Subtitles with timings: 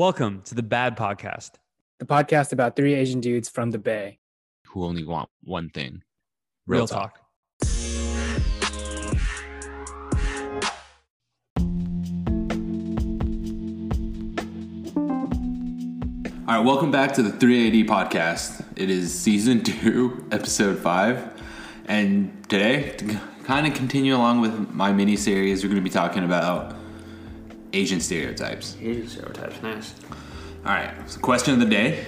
[0.00, 1.56] Welcome to the Bad Podcast.
[1.98, 4.18] the podcast about three Asian dudes from the Bay.
[4.68, 6.02] who only want one thing.
[6.66, 7.18] Real, talk.
[16.48, 18.64] All right, welcome back to the 3AD podcast.
[18.76, 21.30] It is season two, episode five.
[21.88, 25.90] And today, to kind of continue along with my mini series, we're going to be
[25.90, 26.79] talking about
[27.72, 28.76] Asian stereotypes.
[28.80, 29.94] Asian stereotypes, nice.
[30.64, 32.04] All right, so question of the day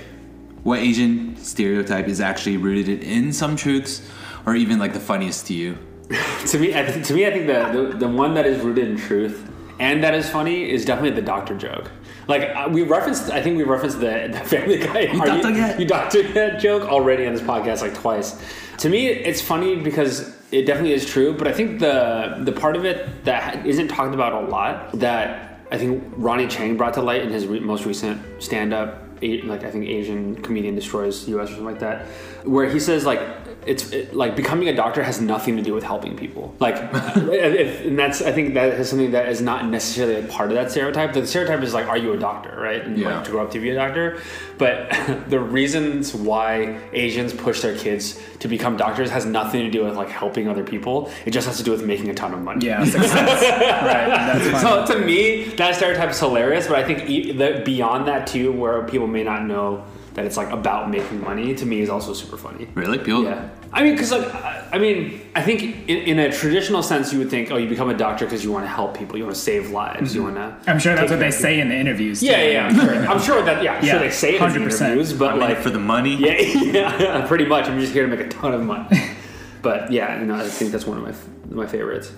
[0.62, 4.02] What Asian stereotype is actually rooted in some truths
[4.46, 5.78] or even like the funniest to you?
[6.46, 8.88] to me, I th- to me, I think the, the the one that is rooted
[8.88, 9.48] in truth
[9.82, 11.90] and that is funny is definitely the doctor joke.
[12.28, 15.00] Like uh, we referenced, I think we referenced the, the Family Guy.
[15.00, 15.80] You doctor yet?
[15.80, 18.40] You doctor that joke already on this podcast like twice.
[18.78, 21.34] To me, it's funny because it definitely is true.
[21.34, 25.51] But I think the the part of it that isn't talked about a lot that
[25.72, 29.08] I think Ronny Chieng brought to light in his re- most recent stand up.
[29.22, 31.44] Like I think Asian comedian destroys U.S.
[31.44, 32.06] or something like that,
[32.44, 33.20] where he says like
[33.66, 36.54] it's it, like becoming a doctor has nothing to do with helping people.
[36.58, 36.74] Like,
[37.16, 40.56] if, and that's I think that is something that is not necessarily a part of
[40.56, 41.12] that stereotype.
[41.12, 42.82] The stereotype is like, are you a doctor, right?
[42.84, 43.16] And Yeah.
[43.16, 44.20] like to grow up to be a doctor.
[44.58, 44.90] But
[45.28, 49.96] the reasons why Asians push their kids to become doctors has nothing to do with
[49.96, 51.10] like helping other people.
[51.26, 52.66] It just has to do with making a ton of money.
[52.66, 53.42] Yeah, success.
[54.52, 54.60] right.
[54.60, 56.66] So to me, that stereotype is hilarious.
[56.66, 60.36] But I think e- the, beyond that too, where people may not know that it's
[60.36, 62.68] like about making money, to me is also super funny.
[62.74, 62.98] Really?
[62.98, 63.24] People?
[63.24, 67.12] Yeah, I mean, because like, I I mean, I think in, in a traditional sense,
[67.12, 69.24] you would think, oh, you become a doctor because you want to help people, you
[69.24, 70.56] want to save lives, you want to.
[70.70, 72.20] I'm sure that's what they say in the interviews.
[72.20, 72.26] too.
[72.26, 72.94] Yeah, yeah, I'm sure.
[73.06, 74.80] I'm sure that yeah, I'm Yeah, sure they say it in the 100%.
[74.86, 76.14] interviews, but I mean, like for the money?
[76.18, 77.66] yeah, yeah, pretty much.
[77.68, 78.88] I'm just here to make a ton of money.
[79.62, 81.14] but yeah, you know, I think that's one of my
[81.54, 82.12] my favorites.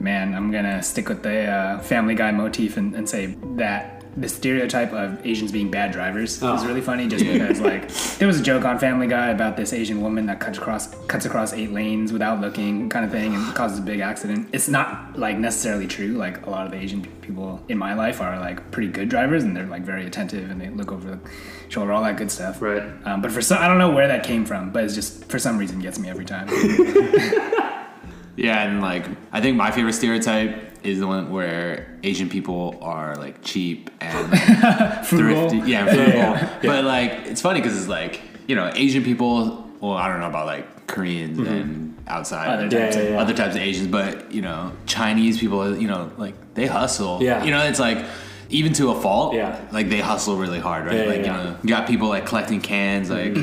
[0.00, 4.28] Man, I'm gonna stick with the uh, Family Guy motif and, and say that the
[4.28, 6.66] stereotype of Asians being bad drivers is Oh.
[6.66, 7.08] really funny.
[7.08, 10.38] Just because, like, there was a joke on Family Guy about this Asian woman that
[10.40, 14.00] cuts across cuts across eight lanes without looking, kind of thing, and causes a big
[14.00, 14.48] accident.
[14.52, 16.08] It's not like necessarily true.
[16.08, 19.44] Like a lot of the Asian people in my life are like pretty good drivers,
[19.44, 21.18] and they're like very attentive and they look over the
[21.70, 22.60] shoulder, all that good stuff.
[22.60, 22.82] Right.
[23.04, 25.38] Um, but for some, I don't know where that came from, but it's just for
[25.38, 26.48] some reason gets me every time.
[28.34, 33.16] Yeah, and like I think my favorite stereotype is the one where Asian people are
[33.16, 34.38] like cheap and
[35.06, 35.48] Frugal.
[35.50, 35.70] thrifty.
[35.70, 36.48] Yeah, frugal.
[36.62, 39.68] But like it's funny because it's like you know Asian people.
[39.80, 41.52] Well, I don't know about like Koreans mm-hmm.
[41.52, 43.20] and outside Other of- Yeah, yeah, yeah.
[43.20, 45.76] other types of Asians, but you know Chinese people.
[45.76, 47.22] You know, like they hustle.
[47.22, 47.44] Yeah.
[47.44, 48.04] you know it's like.
[48.52, 49.60] Even to a fault, Yeah.
[49.72, 50.98] Like they hustle really hard, right?
[50.98, 53.34] Yeah, like yeah, you know, you got people like collecting cans, like,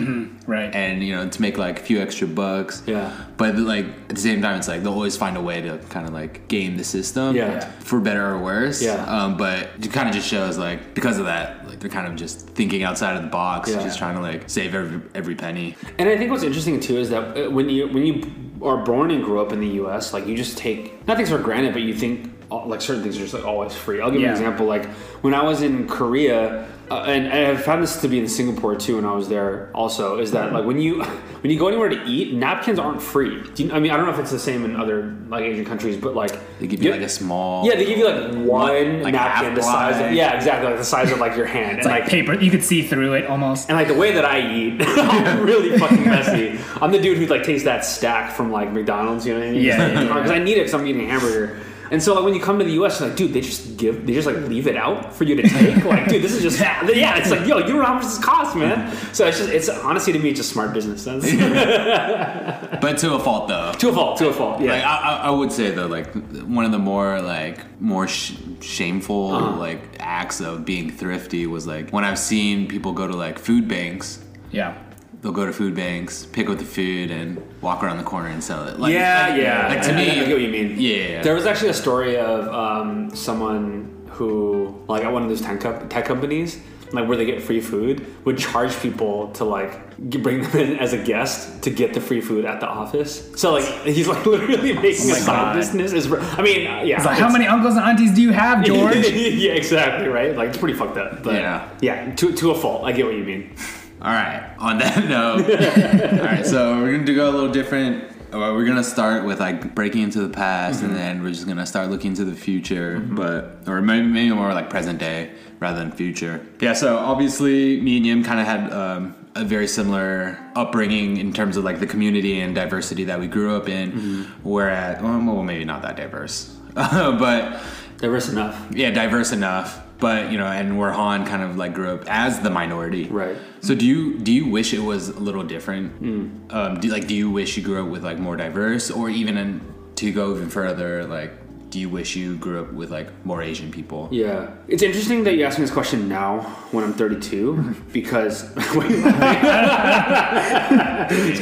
[0.47, 0.73] right.
[0.73, 2.83] and you know, to make like a few extra bucks.
[2.85, 3.15] Yeah.
[3.37, 6.07] But like at the same time, it's like they'll always find a way to kind
[6.07, 7.35] of like game the system.
[7.35, 7.59] Yeah.
[7.79, 8.81] For better or worse.
[8.81, 9.03] Yeah.
[9.05, 12.15] Um, but it kind of just shows like because of that, like they're kind of
[12.15, 15.75] just thinking outside of the box, just trying to like save every every penny.
[15.97, 18.23] And I think what's interesting too is that uh, when you when you
[18.61, 21.37] are born and grew up in the U.S., like you just take not things for
[21.39, 24.01] granted, but you think like certain things are just like always free.
[24.01, 24.33] I'll give you Yeah.
[24.33, 24.65] an example.
[24.65, 24.85] Like
[25.21, 28.75] when I was in Korea, uh, and I have found this to be in Singapore
[28.75, 29.69] too when I was there.
[29.75, 31.03] Also, is that like when you
[31.41, 33.43] when you go anywhere to eat, napkins aren't free.
[33.53, 35.65] Do you, I mean, I don't know if it's the same in other like Asian
[35.65, 37.67] countries, but like They give you like a small.
[37.67, 40.83] yeah, they give you like one Like napkin the size of yeah, exactly like the
[40.83, 42.33] size of like your hand, It's and like, paper.
[42.33, 43.69] You could see through it almost.
[43.69, 46.59] and like the way that I eat, I'm really fucking messy.
[46.81, 49.51] I'm the dude who like takes that stack from like McDonald's, you know what I
[49.51, 49.61] mean?
[49.63, 50.13] Yeah, yeah, yeah.
[50.15, 51.59] Because I need it because I'm eating a hamburger.
[51.91, 54.05] And so like when you come to the U.S., you're like, dude, they just give,
[54.05, 55.83] they just like leave it out for you to take.
[55.85, 57.17] like, dude, this is just yeah.
[57.17, 58.95] It's like, yo, you don't know how much this costs, man.
[59.13, 61.25] So it's just, it's honestly to me, it's just smart business sense.
[62.81, 63.71] But to a fault though.
[63.73, 64.61] to a fault, to a fault.
[64.61, 64.71] Yeah.
[64.71, 66.13] Like I, I I would say though, like
[66.45, 69.57] one of the more like more sh- shameful Uh-huh.
[69.57, 73.67] like acts of being thrifty was like when I've seen people go to like food
[73.67, 74.23] banks.
[74.51, 74.77] Yeah.
[75.21, 78.41] They'll go to food banks, pick up the food, and walk around the corner and
[78.43, 78.79] sell it.
[78.79, 79.67] Like, yeah, like- yeah.
[79.67, 80.75] Like to I, me, I get what you mean.
[80.79, 81.21] Yeah.
[81.21, 85.59] There was actually a story of um, someone who, like, at one of those tech,
[85.59, 86.57] co- tech companies,
[86.93, 90.91] like where they get free food, would charge people to like bring them in as
[90.93, 93.29] a guest to get the free food at the office.
[93.35, 95.91] So like he's like literally making Oh a my side business.
[95.93, 96.95] Is I mean, yeah.
[96.95, 98.95] It's like, how many uncles and aunties do you have, George?
[99.07, 100.07] yeah, exactly.
[100.07, 100.35] Right.
[100.35, 101.21] Like it's pretty fucked up.
[101.21, 101.69] But Yeah.
[101.81, 102.15] yeah.
[102.15, 102.83] To to a fault.
[102.85, 103.53] I get what you mean.
[104.01, 104.55] All right.
[104.59, 106.45] On that note, all right.
[106.45, 108.05] So we're gonna go a little different.
[108.31, 110.97] We're gonna start with like breaking into the past, and mm-hmm.
[110.97, 113.15] then we're just gonna start looking to the future, mm-hmm.
[113.15, 116.45] but or maybe, maybe more like present day rather than future.
[116.61, 116.73] Yeah.
[116.73, 121.57] So obviously, me and Yim kind of had um, a very similar upbringing in terms
[121.57, 123.91] of like the community and diversity that we grew up in.
[123.91, 124.49] Mm-hmm.
[124.49, 127.61] Whereas, well, well, maybe not that diverse, but
[127.97, 128.67] Diverse enough.
[128.71, 129.81] yeah, diverse enough.
[129.99, 133.07] But you know, and where Han kind of like grew up as the minority.
[133.07, 133.37] Right.
[133.61, 135.91] So do you do you wish it was a little different?
[135.93, 136.27] Hmm.
[136.49, 139.37] Um, do like do you wish you grew up with like more diverse, or even
[139.37, 139.61] in,
[139.95, 141.33] to go even further, like
[141.69, 144.07] do you wish you grew up with like more Asian people?
[144.11, 146.39] Yeah, it's interesting that you ask me this question now
[146.71, 148.75] when I'm 32 because because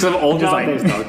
[0.04, 0.54] I'm old Just now.
[0.74, 1.06] like- dog.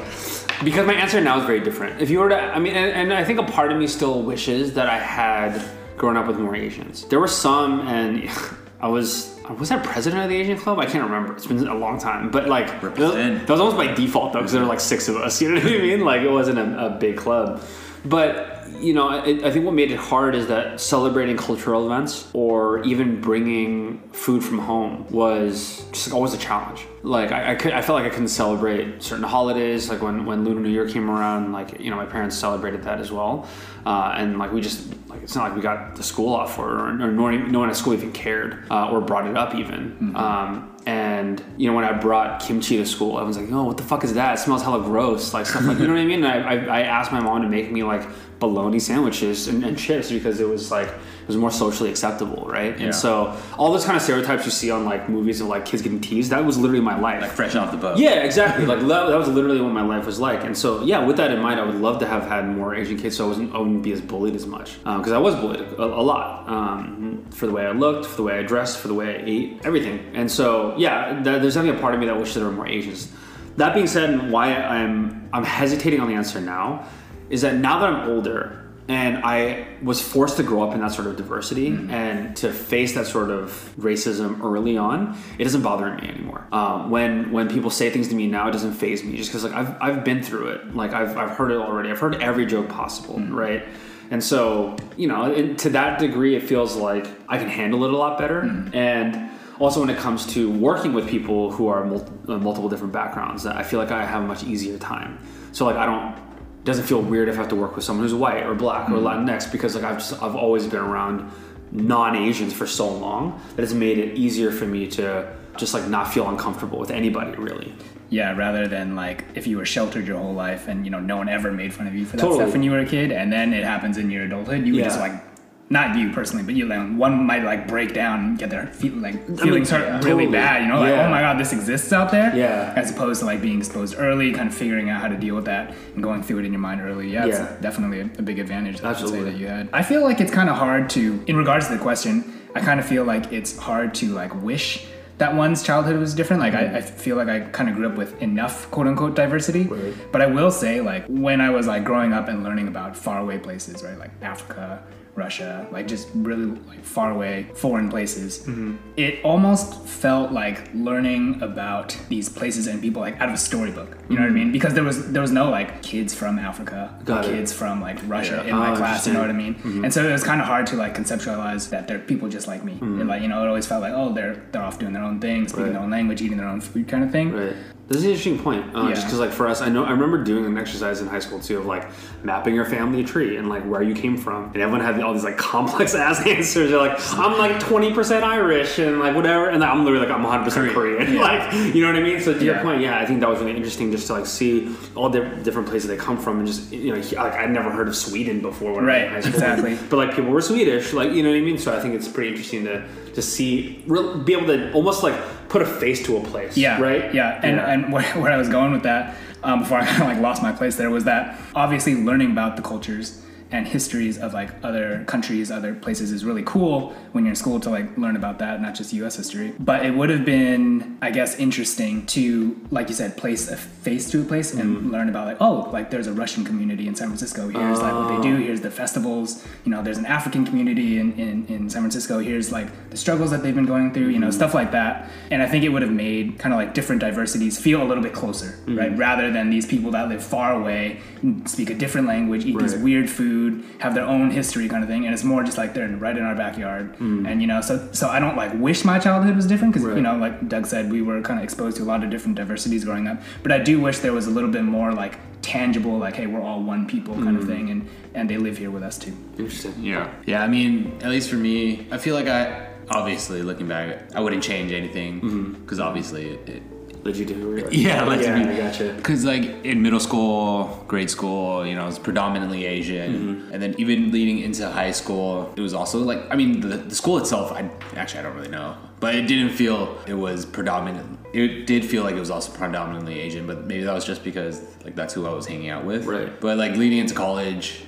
[0.63, 2.01] Because my answer now is very different.
[2.01, 4.21] If you were to, I mean, and, and I think a part of me still
[4.23, 5.61] wishes that I had
[5.99, 7.05] grown up with more Asians.
[7.05, 8.27] There were some, and
[8.81, 9.35] I was.
[9.57, 10.77] Was I president of the Asian club?
[10.77, 11.33] I can't remember.
[11.33, 13.47] It's been a long time, but like Represent.
[13.47, 15.41] that was almost by default though, because there were like six of us.
[15.41, 16.01] You know what I mean?
[16.01, 17.59] Like it wasn't a, a big club,
[18.05, 22.29] but you know, I, I think what made it hard is that celebrating cultural events
[22.33, 26.85] or even bringing food from home was just always a challenge.
[27.03, 29.89] Like I, I, could, I felt like I couldn't celebrate certain holidays.
[29.89, 32.99] Like when when Lunar New Year came around, like you know, my parents celebrated that
[32.99, 33.47] as well,
[33.85, 36.69] uh, and like we just like it's not like we got the school off for
[36.69, 39.35] it, or, or no, one, no one at school even cared uh, or brought it
[39.35, 40.13] up even.
[40.15, 43.77] Um, and you know, when I brought kimchi to school, I was like, "Oh, what
[43.77, 44.39] the fuck is that?
[44.39, 46.23] It smells hella gross." Like stuff like you know what I mean.
[46.23, 48.01] And I, I, I asked my mom to make me like
[48.39, 52.77] bologna sandwiches and, and chips because it was like it was more socially acceptable, right?
[52.77, 52.85] Yeah.
[52.85, 55.83] And so all those kind of stereotypes you see on like movies of like kids
[55.83, 57.21] getting teased, that was literally my life.
[57.21, 57.97] Like fresh off the boat.
[57.97, 58.65] Yeah, exactly.
[58.69, 61.31] Like that, that was literally what my life was like, and so yeah, with that
[61.31, 63.57] in mind, I would love to have had more Asian kids, so I wasn't I
[63.57, 67.47] wouldn't be as bullied as much because I was bullied a, a lot um, for
[67.47, 70.11] the way I looked, for the way I dressed, for the way I ate, everything.
[70.13, 72.67] And so yeah, th- there's definitely a part of me that wishes there were more
[72.67, 73.11] Asians.
[73.57, 76.85] That being said, why I'm I'm hesitating on the answer now
[77.29, 80.91] is that now that I'm older and I was forced to grow up in that
[80.91, 81.91] sort of diversity mm-hmm.
[81.91, 86.47] and to face that sort of racism early on, it doesn't bother me anymore.
[86.51, 89.43] Um, when when people say things to me now, it doesn't phase me just because
[89.43, 90.75] like I've, I've been through it.
[90.75, 91.91] Like I've, I've heard it already.
[91.91, 93.35] I've heard every joke possible, mm-hmm.
[93.35, 93.67] right?
[94.09, 97.93] And so you know, it, to that degree, it feels like I can handle it
[97.93, 98.41] a lot better.
[98.41, 98.75] Mm-hmm.
[98.75, 99.29] And
[99.59, 103.61] also when it comes to working with people who are mul- multiple different backgrounds, I
[103.61, 105.19] feel like I have a much easier time.
[105.51, 106.28] So like I don't
[106.63, 108.93] doesn't feel weird if I have to work with someone who's white or black or
[108.93, 109.27] mm-hmm.
[109.27, 111.31] Latinx because like I've just I've always been around
[111.71, 116.11] non-Asians for so long that it's made it easier for me to just like not
[116.11, 117.73] feel uncomfortable with anybody really.
[118.09, 121.17] Yeah, rather than like if you were sheltered your whole life and you know no
[121.17, 122.39] one ever made fun of you for that Totally.
[122.39, 124.83] stuff when you were a kid, and then it happens in your adulthood, you would
[124.83, 125.28] just like.
[125.71, 126.65] Not you personally, but you.
[126.65, 130.25] Like, one might like break down, and get their feel, like feelings hurt yeah, really
[130.25, 130.27] totally.
[130.31, 130.63] bad.
[130.63, 131.07] You know, like oh Yeah.
[131.07, 132.35] oh my god, this exists out there.
[132.35, 132.73] Yeah.
[132.75, 135.45] As opposed to like being exposed early, kind of figuring out how to deal with
[135.45, 137.11] that and going through it in your mind early.
[137.11, 137.45] Yeah, Yeah.
[137.53, 138.81] it's definitely a, a big advantage.
[138.81, 139.31] Absolutely.
[139.31, 139.69] that you had.
[139.71, 142.23] I feel like it's kind of hard to, in regards to the question,
[142.55, 144.87] I kind of feel like it's hard to like wish
[145.19, 146.41] that one's childhood was different.
[146.41, 146.75] Like I, mm-hmm.
[146.77, 149.63] I feel like I kind of grew up with enough quote unquote diversity.
[149.65, 149.93] Right.
[150.11, 153.37] But I will say like when I was like growing up and learning about faraway
[153.37, 154.81] places, right, like Africa.
[155.19, 158.39] Russia, like just really like far away foreign places.
[158.39, 158.75] Mm-hmm.
[158.97, 159.67] It almost
[160.03, 163.91] felt like learning about these places and people like out of a storybook.
[164.09, 164.51] You know what I mean?
[164.51, 167.23] Because there was there was no like kids from Africa, or Mm-hmm.
[167.31, 167.35] It.
[167.35, 168.51] kids from like Russia Yeah.
[168.51, 169.05] in my Oh, class.
[169.07, 169.55] You know what I mean?
[169.55, 169.83] Mm-hmm.
[169.83, 172.63] And so it was kind of hard to like conceptualize that they're people just like
[172.63, 172.75] me.
[172.81, 175.19] And like you know, it always felt like oh they're they're off doing their own
[175.19, 175.73] thing, speaking Right.
[175.73, 177.27] their own language, eating their own food, kind of thing.
[177.33, 177.55] Right.
[177.89, 178.75] This is an interesting point.
[178.75, 181.17] Uh, Just because, like, for us, I know I remember doing an exercise in high
[181.17, 181.89] school too of like
[182.23, 185.23] mapping your family tree and like where you came from, and everyone had all these
[185.23, 186.69] like complex ass answers.
[186.69, 190.21] They're like, I'm like 20 percent Irish and like whatever, and I'm literally like I'm
[190.21, 191.15] 100 percent Korean.
[191.19, 192.21] like, you know what I mean?
[192.21, 194.75] So to your point, yeah, I think that was really interesting just to like see
[194.93, 197.87] all the different places they come from and just you know like I'd never heard
[197.87, 199.33] of Sweden before when I was Right, in high school.
[199.33, 199.79] exactly.
[199.89, 201.57] But like people were Swedish, like you know what I mean.
[201.57, 202.87] So I think it's pretty interesting to
[203.19, 205.15] to see, real, be able to almost like
[205.49, 206.55] put a face to a place.
[206.55, 206.81] Yeah.
[206.81, 207.13] Right.
[207.13, 207.39] Yeah.
[207.43, 210.19] And and where, where I was going with that um, before I kind of like
[210.19, 214.51] lost my place there was that obviously learning about the cultures and histories of like
[214.63, 218.37] other countries, other places is really cool when you're in school to like learn about
[218.39, 219.15] that, not just U.S.
[219.15, 219.53] history.
[219.59, 224.11] But it would have been, I guess, interesting to, like you said, place a face
[224.11, 224.91] to a place and mm.
[224.91, 227.49] learn about like, oh, like there's a Russian community in San Francisco.
[227.49, 228.35] Here's like what they do.
[228.35, 229.43] Here's the festivals.
[229.65, 232.19] You know, there's an African community in, in, in San Francisco.
[232.19, 234.09] Here's like the struggles that they've been going through.
[234.09, 234.35] You know, mm-hmm.
[234.35, 235.09] stuff like that.
[235.31, 238.03] And I think it would have made kind of like different diversities feel a little
[238.03, 238.91] bit closer, right?
[238.91, 238.97] Mm-hmm.
[238.97, 240.99] Rather than these people that live far away,
[241.45, 243.38] speak a different language, eat these weird food,
[243.79, 245.05] have their own history kind of thing.
[245.05, 246.95] And it's more just like they're right in our backyard.
[246.97, 247.27] Mm.
[247.29, 249.97] And you know, so so I don't like wish my childhood was different because Right.
[249.97, 252.35] you know, like Doug said, we were kind of exposed to a lot of different
[252.35, 253.21] diversities growing up.
[253.43, 256.41] But I do wish there was a little bit more like tangible, like hey, we're
[256.41, 257.47] all one people kind of mm.
[257.47, 259.13] thing, and and they live here with us too.
[259.37, 259.73] Interesting.
[259.79, 260.11] Yeah.
[260.25, 264.19] Yeah, I mean, at least for me, I feel like I obviously looking back, I
[264.19, 265.53] wouldn't change anything mm-hmm.
[265.61, 266.63] because obviously it, it
[267.03, 267.67] Did you do?
[267.71, 268.93] Yeah, like yeah, be, I gotcha.
[268.95, 273.53] Because like in middle school, grade school, you know, it's predominantly Asian, Mm-hmm.
[273.53, 276.95] and then even leading into high school, it was also like I mean the, the
[276.95, 277.51] school itself.
[277.51, 281.17] I actually I don't really know, but it didn't feel it was predominant.
[281.33, 284.61] It did feel like it was also predominantly Asian, but maybe that was just because
[284.83, 286.05] like that's who I was hanging out with.
[286.05, 286.39] Right.
[286.41, 287.83] But like leading into college.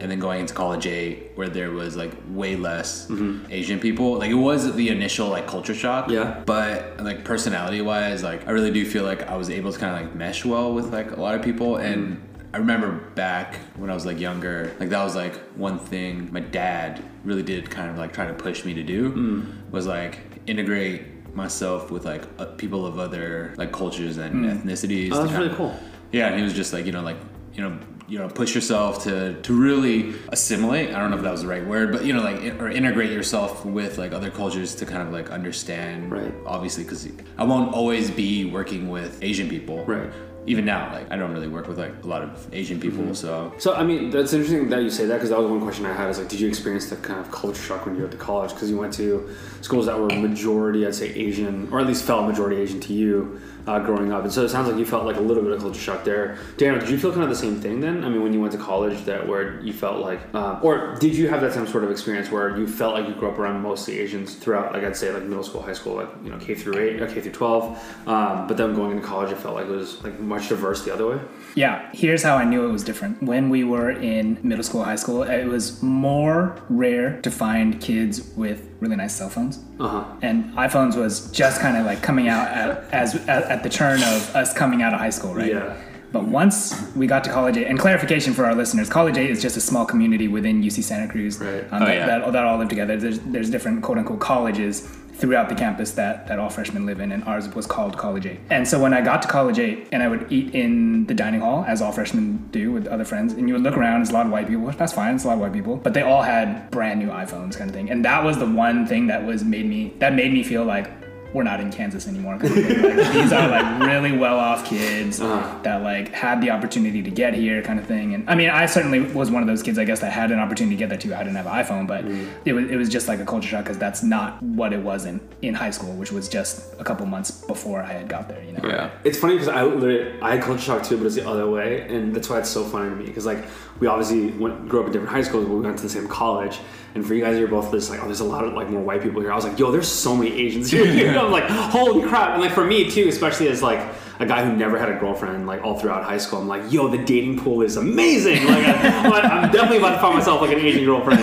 [0.00, 3.08] And then going into college A, where there was like way less
[3.48, 6.06] Asian people, like it was the initial like culture shock.
[6.06, 6.14] Mm-hmm.
[6.14, 6.42] Yeah.
[6.44, 9.94] But like personality wise, like I really do feel like I was able to kind
[9.94, 11.76] of like mesh well with like a lot of people.
[11.76, 12.20] And
[12.52, 16.40] I remember back when I was like younger, like that was like one thing my
[16.40, 21.34] dad really did kind of like try to push me to do was like integrate
[21.34, 25.10] myself with like uh, people of other like cultures and ethnicities.
[25.12, 25.78] Oh, that's really of- cool.
[26.12, 27.16] yeah, and he was just like, you know, like,
[27.54, 27.76] you know,
[28.08, 30.94] you know, push yourself to to really assimilate.
[30.94, 33.10] I don't know if that was the right word, but you know, like, or integrate
[33.10, 36.10] yourself with like other cultures to kind of like understand.
[36.10, 36.34] Right.
[36.46, 37.08] Obviously, because
[37.38, 39.84] I won't always be working with Asian people.
[39.84, 40.12] Right.
[40.46, 43.14] Even now, like, I don't really work with like a lot of Asian people, Mm-hmm.
[43.14, 43.54] so.
[43.58, 45.94] So I mean, that's interesting that you say that because that was one question I
[45.94, 46.10] had.
[46.10, 48.52] Is like, did you experience the kind of culture shock when you went to college?
[48.52, 52.28] Because you went to schools that were majority, I'd say, Asian, or at least felt
[52.28, 54.22] majority Asian to you uh, growing up.
[54.22, 56.38] And so it sounds like you felt like a little bit of culture shock there.
[56.56, 58.04] Daniel, did you feel kind of the same thing then?
[58.04, 61.14] I mean, when you went to college, that where you felt like, um, or did
[61.14, 63.62] you have that same sort of experience where you felt like you grew up around
[63.62, 66.54] mostly Asians throughout, like I'd say, like middle school, high school, like you know, K
[66.54, 69.66] through eight, or K through twelve, um, but then going into college, it felt like
[69.66, 71.20] it was like much diverse the other way.
[71.54, 73.22] Yeah, here's how I knew it was different.
[73.22, 78.22] When we were in middle school, high school, it was more rare to find kids
[78.36, 79.58] with really nice cell phones.
[79.80, 80.04] Uh huh.
[80.22, 80.36] And
[80.66, 84.36] iPhones was just kind of like coming out at, as at, at the turn of
[84.36, 85.52] us coming out of high school, right?
[85.52, 85.76] Yeah.
[86.12, 86.58] But once
[86.94, 89.60] we got to College 8, and clarification for our listeners, College 8 is just a
[89.60, 91.64] small community within UC Santa Cruz Right.
[91.72, 92.06] um, Oh, that, yeah.
[92.06, 92.96] that, that all live together.
[92.96, 97.12] There's, there's different quote unquote colleges throughout the campus that, that all freshmen live in,
[97.12, 98.40] and ours was called College 8.
[98.50, 101.40] And so when I got to College 8, and I would eat in the dining
[101.40, 104.14] hall, as all freshmen do with other friends, and you would look around, it's a
[104.14, 106.22] lot of white people, that's fine, it's a lot of white people, but they all
[106.22, 107.90] had brand new iPhones kind of thing.
[107.90, 110.90] And that was the one thing that was made me, that made me feel like,
[111.34, 112.38] we're not in Kansas anymore.
[112.38, 112.52] like,
[113.12, 115.58] these are like really well off kids Uh-huh.
[115.64, 118.14] that like had the opportunity to get here, kind of thing.
[118.14, 120.38] And I mean, I certainly was one of those kids, I guess, that had an
[120.38, 121.12] opportunity to get there too.
[121.14, 122.28] I didn't have an iPhone, but Mm.
[122.44, 125.04] it was it was just like a culture shock because that's not what it was
[125.04, 128.42] in in high school, which was just a couple months before I had got there.
[128.44, 128.68] You know.
[128.68, 128.90] Yeah.
[129.02, 131.82] It's funny because I literally I had culture shock too, but it's the other way,
[131.88, 133.06] and that's why it's so funny to me.
[133.06, 133.42] Because like
[133.80, 136.06] we obviously went, grew up in different high schools, but we went to the same
[136.06, 136.58] college.
[136.94, 138.80] And for you guys, you're both just like, oh, there's a lot of like more
[138.80, 139.32] white people here.
[139.32, 140.84] I was like, yo, there's so many Asians here.
[141.18, 142.30] I was like, holy crap!
[142.34, 143.80] And like for me too, especially as like
[144.20, 146.86] a guy who never had a girlfriend like all throughout high school, I'm like, yo,
[146.86, 148.44] the dating pool is amazing.
[148.46, 151.20] Like I, I'm definitely about to find myself like an Asian girlfriend.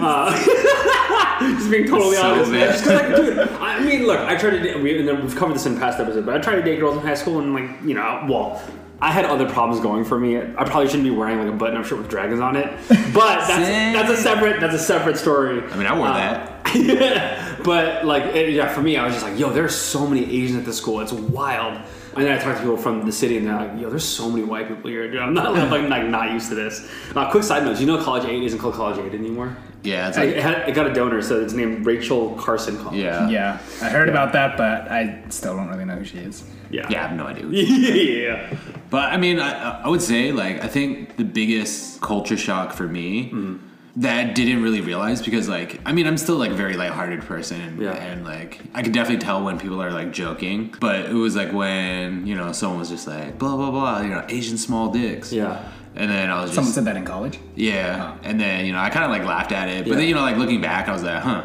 [0.00, 0.32] Uh,
[1.56, 2.50] just being totally So honest.
[2.52, 2.70] bad.
[2.72, 5.66] Just like, dude, I mean, look, I tried to date, we, and we've covered this
[5.66, 7.94] in past episodes, but I tried to date girls in high school, and like, you
[7.94, 8.60] know, well,
[9.02, 10.38] I had other problems going for me.
[10.38, 12.66] I probably shouldn't be wearing like a button-up shirt with dragons on it,
[13.12, 13.48] but that's
[14.08, 15.60] that's a separate that's a separate story.
[15.60, 16.58] I mean, I wore Uh, that.
[17.64, 20.58] but like, it, yeah, for me, I was just like, yo, there's so many Asians
[20.60, 21.00] at this school.
[21.00, 21.80] It's wild.
[22.14, 24.28] And then I talked to people from the city, and they're like, "Yo, there's so
[24.30, 25.20] many white people here, dude.
[25.22, 28.26] I'm not I'm like, not used to this." Uh, quick side note: you know College
[28.26, 29.56] Eight isn't called College Eight anymore?
[29.82, 33.00] Yeah, it's I, it, had, it got a donor, so it's named Rachel Carson College.
[33.00, 33.28] yeah.
[33.28, 36.44] Yeah, I heard about that, but I still don't really know who she is.
[36.70, 37.46] yeah, Yeah, I have no idea.
[37.50, 38.56] yeah.
[38.90, 42.86] But I mean, I, I would say like I think the biggest culture shock for
[42.86, 43.56] me Mm-hmm.
[43.96, 47.22] that I didn't really realize because like I mean I'm still like a very lighthearted
[47.22, 47.92] person and, Yeah.
[47.92, 51.52] and like I could definitely tell when people are like joking, but it was like
[51.52, 55.32] when you know someone was just like blah blah blah you know Asian small dicks
[55.32, 55.68] Yeah.
[55.94, 57.38] And then I was just Someone said that in college.
[57.54, 58.28] yeah oh.
[58.28, 59.96] and then you know I kind of like laughed at it but Yeah.
[59.96, 61.44] then you know like looking back I was like huh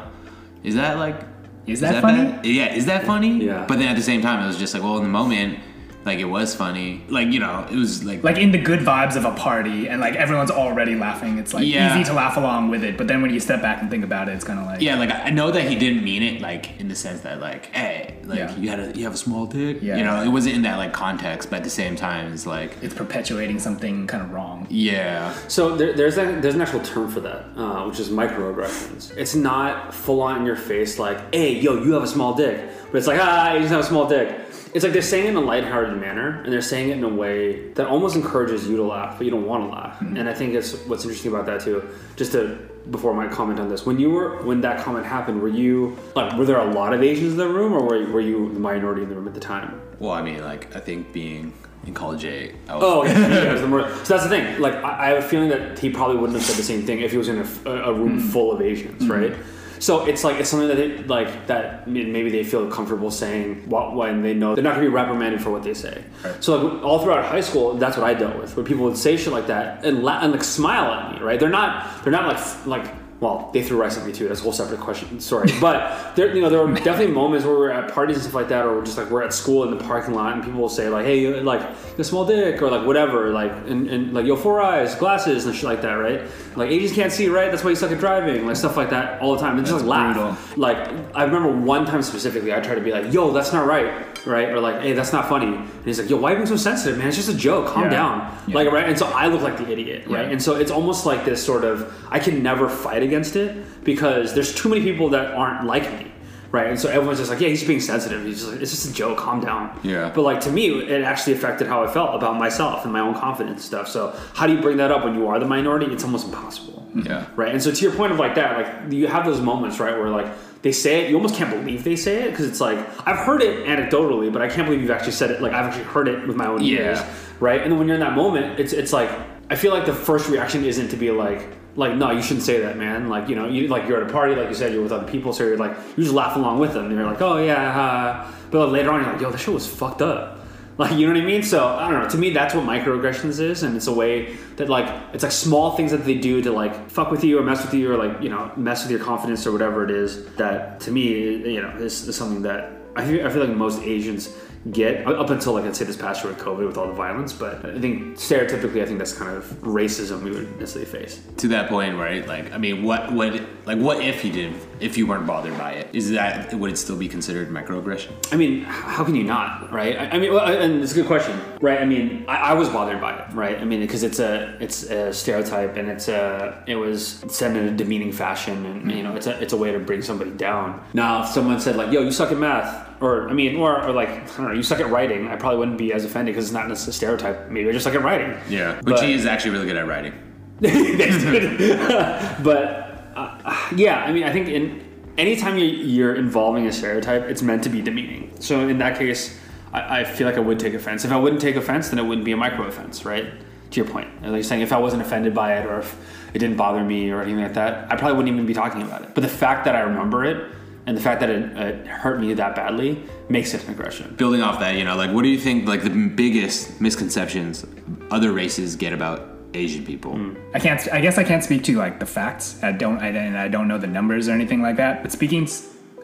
[0.64, 1.20] is that like
[1.68, 2.32] Is that funny?
[2.32, 2.46] bad?
[2.46, 3.44] Yeah, is that funny?
[3.46, 3.66] Yeah.
[3.68, 5.60] But then at the same time, it was just like, well, in the moment,
[6.08, 7.04] like it was funny.
[7.10, 10.02] Like you know, it was like, Like in the good vibes of a party, and
[10.02, 11.38] like everyone's already laughing.
[11.38, 11.94] It's like Yeah.
[11.94, 14.30] easy to laugh along with it, but then when you step back and think about
[14.30, 16.80] it, it's kind of like yeah, like I know that he didn't mean it like
[16.80, 18.56] in the sense that like, hey, like Yeah.
[18.58, 19.78] you had a you have a small dick.
[19.82, 19.98] Yeah.
[19.98, 22.72] You know, it wasn't in that like context, but at the same time, it's like,
[22.82, 24.66] it's perpetuating something kind of wrong.
[24.70, 29.16] yeah, So there, there's a, there's an actual term for that, uh, which is microaggressions.
[29.18, 32.58] It's not full on in your face like, "Hey, yo, you have a small dick,"
[32.92, 34.30] but it's like, "Ah, you just have a small dick."
[34.74, 37.10] It's like they're saying it in a lighthearted manner, and they're saying it in a
[37.10, 40.00] way that almost encourages you to laugh, but you don't want to laugh.
[40.00, 40.18] Mm-hmm.
[40.18, 41.88] And I think it's what's interesting about that too.
[42.16, 42.58] Just to
[42.92, 46.38] before my comment on this, when you were when that comment happened, were you like,
[46.38, 48.60] were there a lot of Asians in the room, or were you, were you the
[48.60, 49.82] minority in the room at the time?
[50.00, 51.54] Well, I mean, like I think being
[51.86, 53.04] in college eight, I was, Oh.
[53.06, 54.60] Yeah, was the more- so that's the thing.
[54.60, 57.00] Like, I, I have a feeling that he probably wouldn't have said the same thing
[57.02, 58.30] if he was in a room mm-hmm.
[58.30, 59.12] full of Asians, mm-hmm.
[59.12, 59.36] right?
[59.80, 63.96] So it's like it's something that they, like that maybe they feel comfortable saying what
[63.96, 66.04] when they know they're not gonna be reprimanded for what they say.
[66.24, 66.44] Right.
[66.44, 68.56] So like all throughout high school, that's what I dealt with.
[68.56, 71.40] Where people would say shit like that and, la- and like smile at me, right?
[71.40, 74.28] They're not they're not like like well, they threw rice at me too.
[74.28, 75.20] That's a whole separate question.
[75.20, 78.36] Sorry, but there, you know, there were definitely moments where we're at parties and stuff
[78.36, 80.62] like that, or we're just like we're at school in the parking lot, and people
[80.62, 81.62] will say like, "Hey, like
[81.98, 85.56] a small dick," or like whatever, like and, and like yo four eyes, glasses, and
[85.56, 86.22] shit like that, right?
[86.56, 87.50] Like Asians can't see, right?
[87.50, 89.58] That's why you suck at driving, like stuff like that all the time.
[89.58, 90.56] And just like laugh.
[90.56, 90.78] Like
[91.16, 94.50] I remember one time specifically, I tried to be like, "Yo, that's not right," right?
[94.50, 96.56] Or like, "Hey, that's not funny," and he's like, "Yo, why are you being so
[96.58, 97.08] sensitive, man?
[97.08, 97.68] It's just a joke.
[97.68, 97.90] Calm Yeah.
[97.90, 98.56] down." Yeah.
[98.56, 100.26] Like right, and so I look like the idiot, right?
[100.26, 100.32] Yeah.
[100.32, 104.34] And so it's almost like this sort of I can never fight against it because
[104.34, 106.12] there's too many people that aren't like me,
[106.52, 106.68] right?
[106.68, 108.24] And so everyone's just like, yeah, he's being sensitive.
[108.26, 109.18] He's just like, it's just a joke.
[109.18, 109.78] Calm down.
[109.84, 110.12] Yeah.
[110.14, 113.14] But like to me, it actually affected how I felt about myself and my own
[113.16, 113.88] confidence and stuff.
[113.88, 115.88] So how do you bring that up when you are the minority?
[115.88, 116.76] It's almost impossible.
[117.06, 117.26] Yeah.
[117.36, 117.52] Right.
[117.52, 120.10] And so to your point of like that, like you have those moments, right, where
[120.10, 120.28] like
[120.68, 123.42] they say it, you almost can't believe they say it because it's like I've heard
[123.42, 125.42] it anecdotally, but I can't believe you've actually said it.
[125.42, 126.78] Like I've actually heard it with my own Yeah.
[126.90, 127.00] ears,
[127.40, 127.62] right?
[127.62, 129.10] And then when you're in that moment, it's it's like
[129.50, 131.42] I feel like the first reaction isn't to be like
[131.78, 133.08] like no, you shouldn't say that, man.
[133.08, 135.08] Like you know, you like you're at a party, like you said, you're with other
[135.10, 136.88] people, so you're like you just laugh along with them.
[136.88, 139.66] And you're like, oh yeah, uh, but later on you're like, yo, this shit was
[139.68, 140.37] fucked up.
[140.84, 141.42] Like you know what I mean?
[141.42, 142.10] So I don't know.
[142.10, 145.76] To me, that's what microaggressions is, and it's a way that like it's like small
[145.76, 148.22] things that they do to like fuck with you or mess with you or like
[148.22, 150.26] you know mess with your confidence or whatever it is.
[150.36, 153.82] That to me, you know, is, is something that I feel, I feel like most
[153.82, 154.30] Asians
[154.72, 157.34] get up until like I'd say this past year with COVID with all the violence.
[157.34, 161.22] But I think stereotypically, I think that's kind of racism we would necessarily face.
[161.38, 162.28] To that point, right?
[162.28, 165.74] Like, I mean, what what like what if you didn't, if you weren't bothered by
[165.74, 165.90] it?
[165.94, 168.12] Is that would it still be considered microaggression?
[168.32, 169.98] I mean, how can you not, right?
[169.98, 171.82] I, I mean, well, and it's a good question, right?
[171.82, 173.58] I mean, I, I was bothered by it, right?
[173.60, 177.68] I mean, because it's a it's a stereotype, and it's a it was said in
[177.68, 180.84] a demeaning fashion, and you know, it's a it's a way to bring somebody down.
[180.94, 183.92] Now, if someone said like, "Yo, you suck at math," or I mean, or, or
[183.92, 186.46] like, I don't know, you suck at writing, I probably wouldn't be as offended because
[186.46, 187.50] it's not necessarily a stereotype.
[187.52, 188.36] Maybe I just suck at writing.
[188.50, 190.14] Yeah, but, But- she is actually really good at writing.
[192.44, 194.84] but uh, yeah, I mean, I think in
[195.18, 198.32] anytime you're, you're involving a stereotype, it's meant to be demeaning.
[198.40, 199.38] So in that case,
[199.74, 201.06] I, I feel like I would take offense.
[201.06, 203.26] If I wouldn't take offense, then it wouldn't be a micro offense, right?
[203.72, 205.96] To your point, like you're saying, if I wasn't offended by it or if
[206.34, 209.02] it didn't bother me or anything like that, I probably wouldn't even be talking about
[209.02, 209.14] it.
[209.14, 210.54] But the fact that I remember it
[210.88, 214.16] and the fact that it, it hurt me that badly makes it an aggression.
[214.16, 217.66] Building off that, you know, like what do you think like the biggest misconceptions
[218.10, 220.14] other races get about Asian people?
[220.16, 220.34] Hmm.
[220.54, 220.82] I can't.
[220.92, 222.62] I guess I can't speak to like the facts.
[222.64, 223.00] I don't.
[223.00, 225.02] I, and I don't know the numbers or anything like that.
[225.04, 225.48] But speaking,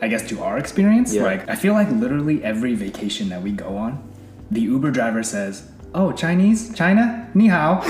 [0.01, 1.23] I guess to our experience, Yeah.
[1.23, 4.03] like I feel like literally every vacation that we go on,
[4.51, 7.81] the Uber driver says, "Oh, Chinese, China, ni hao,"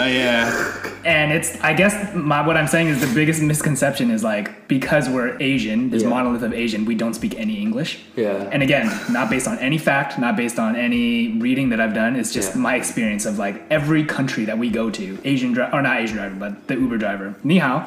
[0.00, 0.72] Oh yeah,
[1.04, 1.50] and it's.
[1.62, 5.90] I guess my what I'm saying is the biggest misconception is like because we're Asian,
[5.90, 6.10] this Yeah.
[6.10, 7.98] monolith of Asian, we don't speak any English.
[8.16, 8.48] Yeah.
[8.52, 12.14] And again, not based on any fact, not based on any reading that I've done.
[12.16, 12.60] It's just Yeah.
[12.68, 16.16] my experience of like every country that we go to, Asian driver or not Asian
[16.16, 17.34] driver, but the Uber driver.
[17.42, 17.84] Ni hao.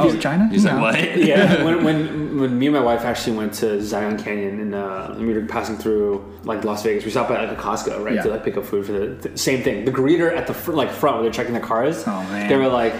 [0.00, 0.48] Oh, China.
[0.52, 1.16] like what?
[1.24, 5.14] yeah, when, when when me and my wife actually went to Zion Canyon and uh,
[5.18, 8.22] we were passing through like Las Vegas, we stopped at like a Costco, right, Yeah.
[8.22, 9.84] to like pick up food for the, same thing.
[9.84, 12.48] The greeter at the fr- like front where they're checking the cars, Oh, man.
[12.48, 12.94] they were like,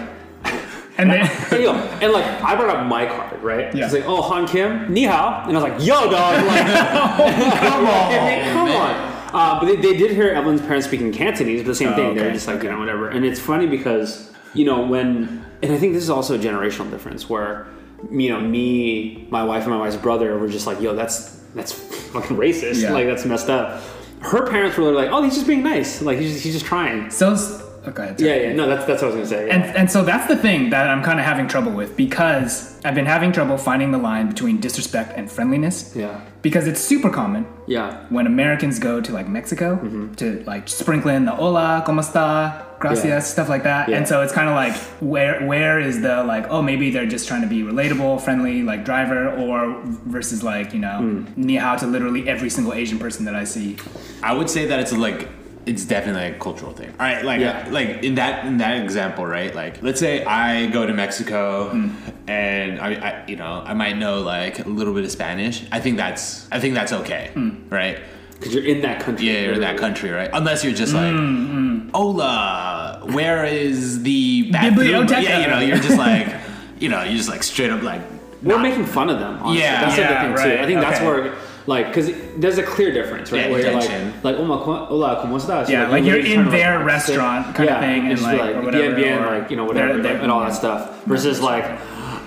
[0.97, 3.73] And then and, yo, and like I brought up my card, right?
[3.73, 3.85] Yeah.
[3.85, 6.65] It's like, oh Han Kim, ni hao, and I was like, yo, dog, like,
[7.59, 9.09] come on, come on.
[9.31, 12.15] Uh, but they, they did hear Evelyn's parents speaking Cantonese, but the same Oh, thing.
[12.15, 13.09] They're just like, you know, whatever.
[13.09, 16.89] And it's funny because, you know, when, and I think this is also a generational
[16.89, 17.67] difference where,
[18.11, 21.71] you know, me, my wife, and my wife's brother were just like, yo, that's, that's
[21.73, 22.81] fucking racist.
[22.81, 22.91] Yeah.
[22.91, 23.81] Like, that's messed up.
[24.21, 26.01] Her parents were like, oh, he's just being nice.
[26.01, 27.09] Like, he's just, he's just trying.
[27.11, 27.33] so.
[27.33, 28.19] s- Oh, go ahead.
[28.19, 29.49] Yeah, yeah, no, that's, that's what I was gonna say.
[29.49, 32.93] And and so that's the thing that I'm kind of having trouble with because I've
[32.93, 35.95] been having trouble finding the line between disrespect and friendliness.
[35.95, 36.19] yeah.
[36.41, 38.05] Because it's super common Yeah.
[38.09, 40.13] when Americans go to like Mexico Mm-hmm.
[40.15, 43.19] to like sprinkle in the hola, como esta, gracias, Yeah.
[43.19, 43.89] stuff like that.
[43.89, 43.97] Yeah.
[43.97, 47.27] And so it's kind of like where where is the like oh maybe they're just
[47.27, 49.81] trying to be relatable, friendly like driver or
[50.15, 51.23] versus like you know Hmm.
[51.35, 53.77] ni hao to literally every single Asian person that I see.
[54.23, 55.27] I would say that it's like
[55.65, 56.89] it's definitely a cultural thing.
[56.99, 57.65] All right, like Yeah.
[57.67, 59.53] Uh, like in that in that example, right?
[59.53, 61.89] Like let's say I go to Mexico hmm.
[62.27, 65.55] and I, I you know I might know like a little bit of Spanish.
[65.71, 67.51] I think that's I think that's okay, hmm.
[67.69, 67.97] right?
[68.33, 69.27] Because you're in that country.
[69.27, 70.29] Yeah, you're in that country, right?
[70.31, 74.75] Unless you're just like, hmm, Hola, where is the bathroom?
[74.87, 75.21] Biblioteca.
[75.21, 76.27] Yeah, you know, you're just like,
[76.79, 78.01] you know, you're just like straight up like,
[78.43, 79.37] We're not- making fun of them.
[79.41, 79.59] Honestly.
[79.63, 79.81] Yeah.
[79.81, 80.49] that's the Yeah, other thing too.
[80.55, 81.35] right, I think that's where,
[81.67, 83.45] like, because there's a clear difference, right?
[83.45, 84.13] Yeah, where you're intention.
[84.23, 85.69] like, like, oh my, hola, cómo estás?
[85.69, 88.37] Yeah, like, you're you're in their like, restaurant kind yeah, of thing, and just be
[88.37, 90.53] like, or bien, whatever, bien, or like you know whatever, they're- they're- and all that
[90.53, 91.03] stuff.
[91.05, 91.65] Versus like,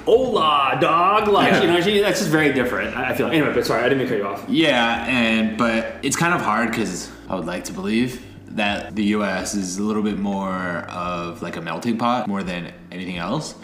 [0.05, 1.61] "Hola, dog!" Like Yeah.
[1.63, 2.97] you know, she, that's just very different.
[2.97, 3.37] I I feel like.
[3.37, 4.45] Anyway, but sorry, I didn't mean to cut you off.
[4.49, 8.21] Yeah, and but it's kind of hard because I would like to believe
[8.57, 9.55] that the U.S.
[9.55, 13.55] is a little bit more of like a melting pot more than anything else.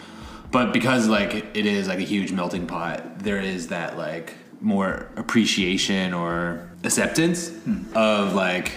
[0.51, 5.07] But because like it is like a huge melting pot, there is that like more
[5.15, 7.83] appreciation or acceptance hmm.
[7.95, 8.69] of like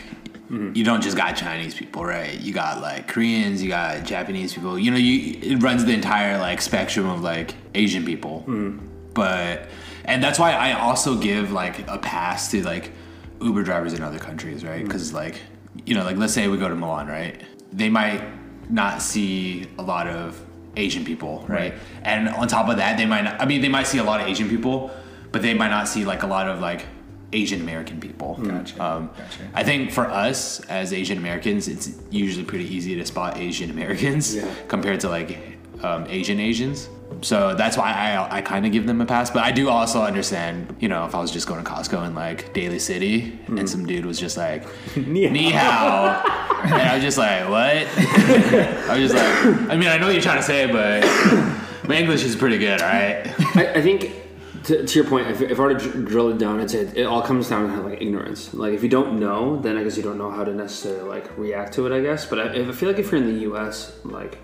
[0.48, 0.72] hmm.
[0.74, 2.38] you don't just got Chinese people, right?
[2.38, 4.78] You got like Koreans, you got Japanese people.
[4.78, 8.40] You know, you it runs the entire like spectrum of like Asian people.
[8.40, 8.78] Hmm.
[9.14, 9.68] But
[10.04, 12.92] and that's why I also give like a pass to like
[13.40, 14.84] Uber drivers in other countries, right?
[14.84, 15.40] Because like
[15.86, 17.40] you know, like let's say we go to Milan, right?
[17.72, 18.22] They might
[18.70, 20.40] not see a lot of
[20.76, 21.74] Asian people, right?
[22.02, 24.20] And on top of that, they might not, I mean, they might see a lot
[24.20, 24.90] of Asian people,
[25.32, 26.86] but they might not see like a lot of like
[27.32, 28.38] Asian American people.
[28.42, 29.50] Gotcha, Um, gotcha.
[29.54, 34.34] I think for us as Asian Americans, it's usually pretty easy to spot Asian Americans
[34.34, 34.54] Yeah.
[34.68, 36.88] compared to like um, Asian Asians.
[37.22, 39.30] So that's why I, I kind of give them a pass.
[39.30, 42.14] But I do also understand, you know, if I was just going to Costco in
[42.14, 43.68] like Daly City and mm.
[43.68, 44.64] some dude was just like,
[44.96, 45.32] Ni hao.
[45.32, 46.22] ni hao.
[46.64, 47.62] and I was just like, what?
[48.88, 51.02] I was just like, I mean, I know what you're trying to say, but
[51.88, 53.32] my English is pretty good, all right?
[53.56, 54.12] I, I think
[54.64, 56.96] to, to your point, if, if I were to dr- drill it down, it's it,
[56.96, 58.52] it all comes down to like ignorance.
[58.54, 61.36] Like if you don't know, then I guess you don't know how to necessarily like
[61.36, 61.96] react to it.
[61.96, 64.38] I guess, but I, if I feel like if you're in the U.S., like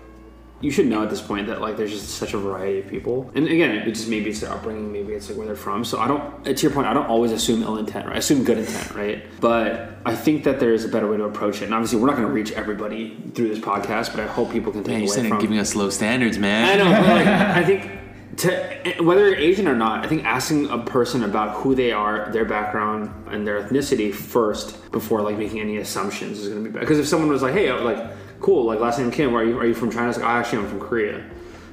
[0.61, 3.31] you should know at this point that like there's just such a variety of people.
[3.33, 5.85] And again, it just maybe it's their upbringing, maybe it's like where they're from.
[5.85, 6.21] So I don't.
[6.47, 8.07] Uh, to your point, I don't always assume ill intent.
[8.07, 8.15] Right?
[8.15, 9.25] I assume good intent, right?
[9.39, 11.65] But I think that there is a better way to approach it.
[11.65, 14.71] And obviously, we're not going to reach everybody through this podcast, but I hope people
[14.71, 15.39] can take Man, you're away from.
[15.39, 16.79] giving us low standards, man.
[16.79, 17.99] I know, but like, I think
[18.37, 21.91] to eh, whether you're Asian or not, I think asking a person about who they
[21.91, 26.69] are, their background, and their ethnicity first before like making any assumptions is going to
[26.69, 26.85] be better.
[26.85, 28.05] Because if someone was like, "Hey, like,
[28.39, 29.57] cool, like last name Kim, where are you?
[29.59, 31.23] Are you from China?" It's like, "Oh, actually, I'm from Korea."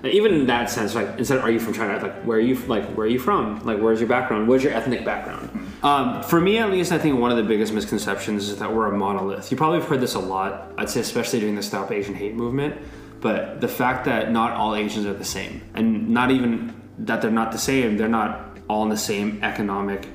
[0.03, 2.41] And even in that sense, like instead of "Are you from China?" like "Where are
[2.41, 2.55] you?
[2.67, 3.65] Like, where are you from?
[3.65, 4.49] Like, where's your background?
[4.49, 5.51] What's your ethnic background?"
[5.83, 8.93] Um, for me, at least, I think one of the biggest misconceptions is that we're
[8.93, 9.51] a monolith.
[9.51, 10.73] You probably have heard this a lot.
[10.79, 12.77] I'd say, especially during the Stop Asian Hate movement.
[13.21, 17.31] But the fact that not all Asians are the same, and not even that they're
[17.31, 20.07] not the same, they're not all in the same economic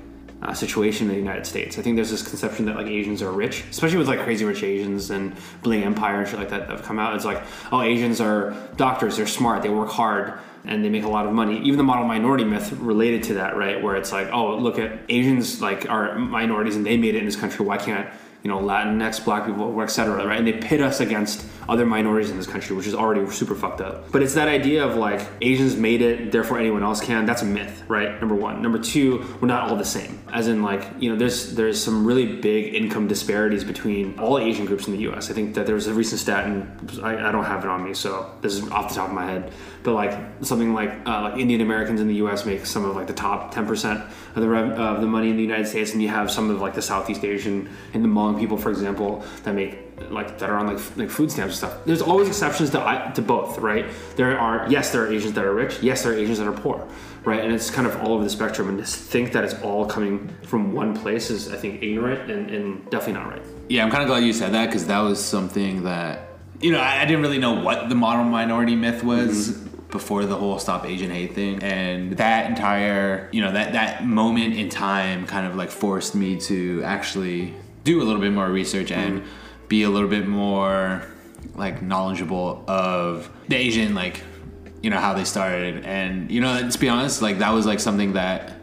[0.41, 1.77] uh, situation in the United States.
[1.77, 4.63] I think there's this conception that like Asians are rich, especially with like Crazy Rich
[4.63, 7.15] Asians and Bling Empire and shit like that that have come out.
[7.15, 10.33] It's like, oh, Asians are doctors, they're smart, they work hard,
[10.65, 11.59] and they make a lot of money.
[11.61, 13.81] Even the model minority myth related to that, right?
[13.81, 17.25] Where it's like, oh, look at Asians like are minorities and they made it in
[17.25, 17.65] this country.
[17.65, 18.09] Why can't
[18.43, 20.37] you know Latinx, Black people, et cetera, right?
[20.37, 23.81] And they pit us against other minorities in this country, which is already super fucked
[23.81, 24.11] up.
[24.11, 27.25] But it's that idea of like Asians made it, therefore anyone else can.
[27.25, 28.19] That's a myth, right?
[28.19, 28.61] Number one.
[28.61, 30.19] Number two, we're not all the same.
[30.33, 34.65] As in, like you know, there's there's some really big income disparities between all Asian
[34.65, 35.29] groups in the U.S.
[35.29, 37.83] I think that there was a recent stat, and I, I don't have it on
[37.83, 39.51] me, so this is off the top of my head.
[39.83, 42.45] But like something like uh, like Indian Americans in the U.S.
[42.45, 44.03] make some of like the top ten percent
[44.35, 46.61] of the rev- of the money in the United States, and you have some of
[46.61, 50.57] like the Southeast Asian and the Hmong people, for example, that make like that are
[50.57, 51.85] on like like food stamps and stuff.
[51.85, 53.85] There's always exceptions to I, to both, right?
[54.15, 55.81] There are yes, there are Asians that are rich.
[55.81, 56.87] Yes, there are Asians that are poor,
[57.23, 57.43] right?
[57.43, 58.69] And it's kind of all over the spectrum.
[58.69, 62.49] And to think that it's all coming from one place is, I think, ignorant and,
[62.49, 63.41] and definitely not right.
[63.69, 66.79] Yeah, I'm kind of glad you said that because that was something that you know
[66.79, 69.57] I, I didn't really know what the model minority myth was
[69.91, 74.55] before the whole Stop Asian Hate thing, and that entire you know that that moment
[74.55, 78.91] in time kind of like forced me to actually do a little bit more research
[78.91, 79.67] and mm-hmm.
[79.67, 81.03] be a little bit more
[81.55, 84.21] like knowledgeable of the Asian like
[84.81, 85.85] you know how they started.
[85.85, 88.53] And you know let's be honest like that was like something that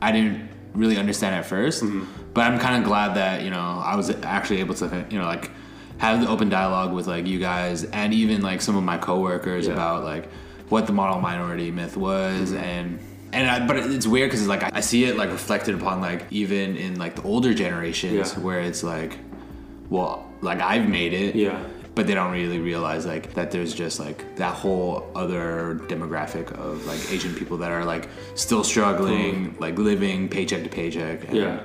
[0.00, 2.04] I didn't really understand at 1st mm-hmm.
[2.34, 5.24] but I'm kind of glad that you know I was actually able to you know
[5.24, 5.50] like
[5.98, 9.66] have the open dialogue with like you guys and even like some of my coworkers
[9.66, 9.74] Yeah.
[9.74, 10.28] about like
[10.68, 12.64] what the model minority myth was mm-hmm.
[12.64, 12.98] and
[13.32, 16.76] and I, but it's weird because like I see it like reflected upon like even
[16.76, 18.40] in like the older generations Yeah.
[18.40, 19.18] where it's like
[19.90, 21.60] well like I've made it Yeah.
[21.96, 26.86] but they don't really realize like that there's just like that whole other demographic of
[26.86, 29.62] like Asian people that are like still struggling, mm-hmm.
[29.62, 31.60] like living paycheck to paycheck, and, Yeah.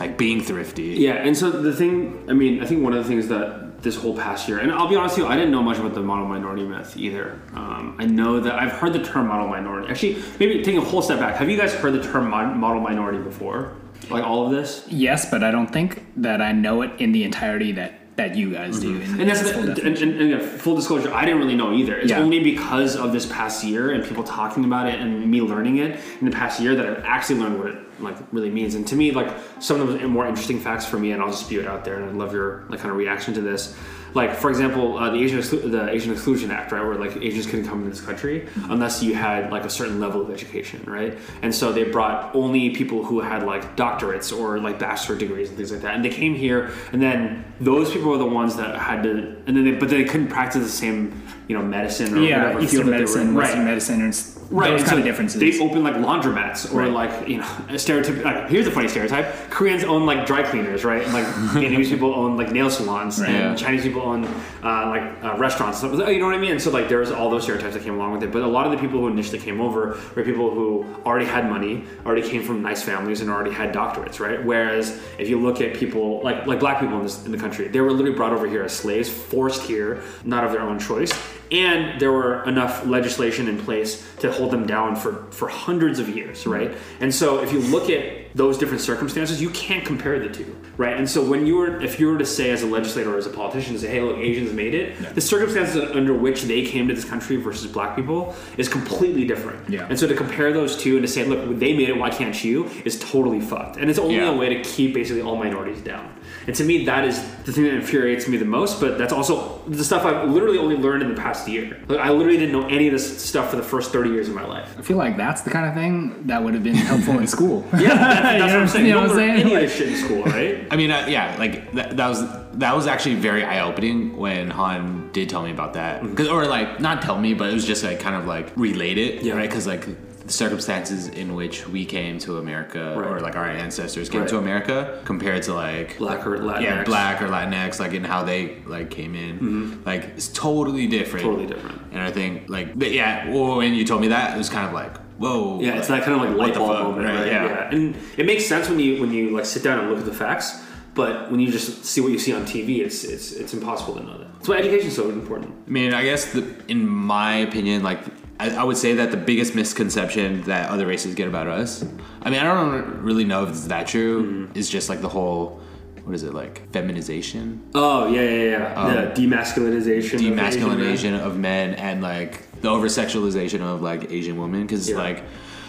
[0.00, 0.94] like being thrifty.
[0.98, 3.96] Yeah, and so the thing, I mean, I think one of the things that this
[3.96, 6.02] whole past year, and I'll be honest with you, I didn't know much about the
[6.02, 7.40] model minority myth either.
[7.54, 9.88] Um, I know that I've heard the term model minority.
[9.88, 13.18] Actually, maybe taking a whole step back, have you guys heard the term model minority
[13.18, 13.76] before?
[14.10, 14.86] Like all of this?
[14.88, 18.52] Yes, but I don't think that I know it in the entirety that that you
[18.52, 19.00] guys do.
[19.00, 19.14] Mm-hmm.
[19.14, 21.12] in- And that's the, full and, and, and, full disclosure.
[21.14, 21.96] I didn't really know either.
[21.96, 22.20] It's Yeah.
[22.20, 25.98] only because of this past year and people talking about it and me learning it
[26.20, 28.74] in the past year that I've actually learned what it like really means.
[28.74, 31.46] And to me, like some of the more interesting facts for me, and I'll just
[31.46, 33.76] spew it out there, and I'd love your like kind of reaction to this.
[34.14, 37.46] Like for example, uh, the Asian Exclu- the Asian Exclusion Act, right, where like Asians
[37.46, 41.16] couldn't come into this country unless you had like a certain level of education, right?
[41.40, 45.56] And so they brought only people who had like doctorates or like bachelor degrees and
[45.56, 48.76] things like that, and they came here, and then those people were the ones that
[48.78, 49.10] had to,
[49.46, 52.60] and then they, but they couldn't practice the same, you know, medicine or Yeah, whatever
[52.60, 53.34] Eastern field that they were medicine, in.
[53.34, 53.64] Western right.
[53.64, 55.40] medicine, or s- Right, those kind so of differences.
[55.40, 56.90] They open like laundromats or Right.
[56.92, 58.24] like you know a stereotype.
[58.24, 61.02] Like, here's a funny stereotype: Koreans own like dry cleaners, right?
[61.02, 61.24] And like
[61.56, 63.30] Vietnamese people own like nail salons, Right.
[63.30, 63.54] and Yeah.
[63.66, 64.24] Chinese people own
[64.62, 65.82] uh, like uh, restaurants.
[65.82, 65.88] You
[66.18, 66.52] know what I mean?
[66.52, 68.30] And so like there's all those stereotypes that came along with it.
[68.32, 71.48] But a lot of the people who initially came over were people who already had
[71.48, 74.44] money, already came from nice families, and already had doctorates, right?
[74.44, 77.68] Whereas if you look at people like like black people in this in the country,
[77.68, 81.12] they were literally brought over here as slaves, forced here, not of their own choice
[81.52, 86.08] and there were enough legislation in place to hold them down for, for hundreds of
[86.08, 86.72] years, right?
[87.00, 90.96] And so if you look at those different circumstances, you can't compare the two, right?
[90.96, 93.26] And so when you were, if you were to say as a legislator or as
[93.26, 96.94] a politician, say, hey, look, Asians made it, the circumstances under which they came to
[96.94, 99.68] this country versus black people is completely different.
[99.68, 99.86] Yeah.
[99.90, 102.42] And so to compare those two and to say, look, they made it, why can't
[102.42, 103.76] you, is totally fucked.
[103.76, 104.30] And it's only Yeah.
[104.30, 106.14] a way to keep basically all minorities down.
[106.46, 108.80] And to me, that is the thing that infuriates me the most.
[108.80, 111.80] But that's also the stuff I've literally only learned in the past year.
[111.88, 114.34] Like, I literally didn't know any of this stuff for the first 30 years of
[114.34, 114.74] my life.
[114.78, 117.64] I feel like that's the kind of thing that would have been helpful in school.
[117.82, 118.84] Yeah, that's, that's You what I'm saying.
[118.86, 119.46] you You know don't what I'm learn saying?
[119.52, 120.66] any of this shit in school, right?
[120.70, 122.22] I mean, uh, yeah, like that, that was
[122.58, 126.14] that was actually very eye opening when Han did tell me about that, Mm-hmm.
[126.14, 128.98] 'Cause- or like not tell me, but it was just like kind of like relate
[128.98, 129.34] it, Yeah.
[129.34, 129.48] right?
[129.48, 129.86] Because like
[130.26, 133.10] the circumstances in which we came to America, Right.
[133.10, 134.30] or like our ancestors came Right.
[134.30, 136.62] to America, compared to like Black or Latinx.
[136.62, 141.24] yeah, black or Latinx, like in how they like came in, like it's totally different,
[141.26, 141.30] Mm-hmm.
[141.36, 141.80] Totally different.
[141.92, 144.72] And I think like but yeah, when you told me that, it was kind of
[144.72, 147.14] like whoa, Yeah, it's that kind of like light bulb moment, right?
[147.16, 147.26] right?
[147.26, 147.70] Yeah.
[147.70, 150.14] and it makes sense when you when you like sit down and look at the
[150.14, 150.62] facts.
[150.94, 154.02] But when you just see what you see on TV, it's it's it's impossible to
[154.02, 154.28] know that.
[154.34, 155.50] That's why education's so important.
[155.66, 158.00] I mean, I guess the, in my opinion, like
[158.42, 161.84] I, I would say that the biggest misconception that other races get about us.
[162.22, 164.46] I mean, I don't really know if it's that true.
[164.46, 164.58] Mm-hmm.
[164.58, 165.60] Is just like the whole
[166.04, 169.04] what is it like feminization, Oh yeah, yeah, yeah.
[169.14, 170.52] the demasculinization, of men.
[170.52, 174.62] demasculination of men, and like the over sexualization of like Asian women.
[174.62, 174.96] Because Yeah.
[174.96, 175.22] like,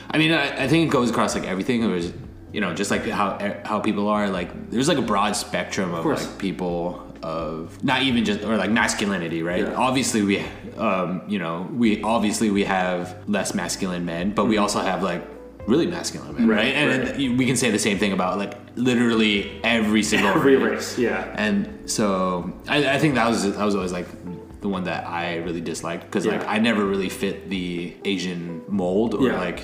[0.10, 1.82] I mean, I, I think it goes across like everything.
[1.82, 2.12] There's
[2.52, 4.72] you know just like how how people are like.
[4.72, 6.26] There's like a broad spectrum of, course.
[6.26, 9.62] like people of not even just or like masculinity, right?
[9.66, 9.74] Yeah.
[9.76, 10.40] Obviously, we
[10.78, 15.24] um, you know we obviously we have less masculine men, but we also have like
[15.66, 16.58] really masculine men, right?
[16.58, 17.18] Right, And right.
[17.40, 20.72] we can say the same thing about like literally every single Every race.
[20.72, 21.34] race, yeah.
[21.38, 24.08] And so I, I think that was that was always like
[24.62, 29.14] the one that I really disliked because like I never really fit the Asian mold
[29.14, 29.38] or Yeah.
[29.40, 29.62] like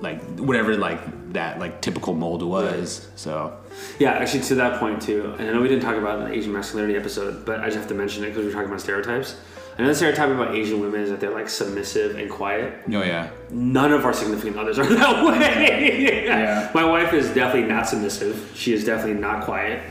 [0.00, 3.08] like whatever like that like typical mold was.
[3.16, 3.56] So
[3.98, 6.28] Yeah, actually, to that point too, and I know we didn't talk about it in
[6.30, 8.68] the Asian masculinity episode, but I just have to mention it because we were talking
[8.68, 9.36] about stereotypes.
[9.78, 12.82] Another stereotype about Asian women is that they're like submissive and quiet.
[12.88, 16.24] oh yeah, None of our significant others are that way.
[16.24, 16.70] Yeah.
[16.74, 18.52] My wife is definitely not submissive.
[18.54, 19.82] She is definitely not quiet.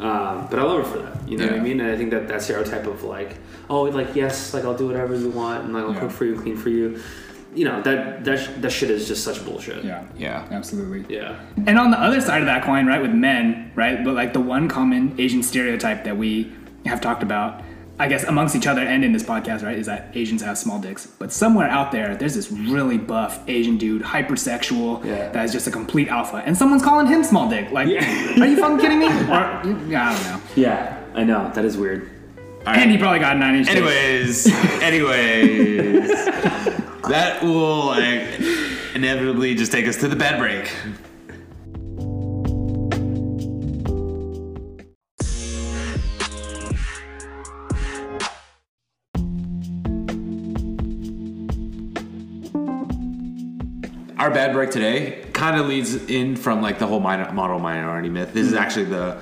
[0.00, 1.28] Um, but I love her for that.
[1.28, 1.80] You know what I mean?
[1.80, 3.36] And I think that that stereotype of like,
[3.70, 6.00] oh, like yes, like I'll do whatever you want, and like I'll Yeah.
[6.00, 7.00] cook for you, clean for you.
[7.54, 9.84] You know that that that shit is just such bullshit.
[9.84, 10.04] Yeah.
[10.16, 10.46] Yeah.
[10.50, 11.04] Absolutely.
[11.14, 11.38] Yeah.
[11.66, 14.40] And on the other side of that coin, right, with men, right, but like the
[14.40, 16.52] one common Asian stereotype that we
[16.86, 17.62] have talked about,
[17.98, 20.80] I guess amongst each other and in this podcast, right, is that Asians have small
[20.80, 21.06] dicks.
[21.06, 25.28] But somewhere out there, there's this really buff Asian dude, hypersexual, Yeah.
[25.30, 27.70] that is just a complete alpha, and someone's calling him small dick.
[27.70, 27.86] Like,
[28.40, 29.06] are you fucking kidding me?
[29.06, 30.40] Or, yeah, I don't know.
[30.56, 32.10] Yeah, I know that is weird.
[32.66, 33.68] And he probably got a nine inch.
[33.68, 33.76] dick.
[33.76, 34.46] Anyways,
[34.82, 36.10] anyways,
[37.08, 38.40] that will like,
[38.94, 40.72] inevitably just take us to the bed break.
[54.16, 58.08] Our bad break today kind of leads in from like the whole minor, model minority
[58.08, 58.32] myth.
[58.32, 58.58] This is hmm.
[58.58, 59.20] actually the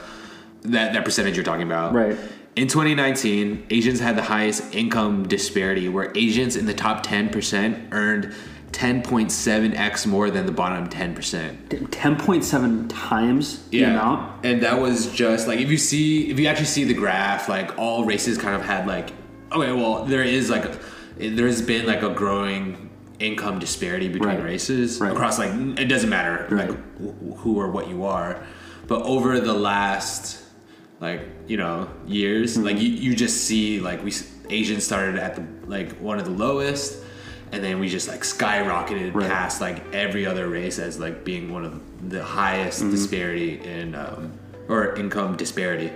[0.62, 1.92] that that percentage you're talking about.
[1.92, 2.16] Right.
[2.54, 8.34] In 2019, Asians had the highest income disparity, where Asians in the top 10% earned
[8.72, 11.88] 10.7x more than the bottom 10%.
[11.90, 14.44] Ten point seven times the amount.
[14.44, 17.78] And that was just like if you see if you actually see the graph, like
[17.78, 19.10] all races kind of had like
[19.52, 20.64] okay, well there is like
[21.18, 22.88] there's been like a growing
[23.18, 24.42] income disparity between Right.
[24.44, 25.12] races Right.
[25.12, 26.70] across like it doesn't matter Right.
[26.70, 28.42] like who or what you are,
[28.88, 30.41] but over the last
[31.02, 32.64] like you know years, Mm-hmm.
[32.64, 34.12] like you, you just see like we
[34.48, 37.00] Asians started at the like one of the lowest.
[37.54, 39.28] And then we just like skyrocketed Right.
[39.28, 41.74] past like every other race as like being one of
[42.08, 44.32] the highest disparity in um,
[44.68, 45.92] or income disparity.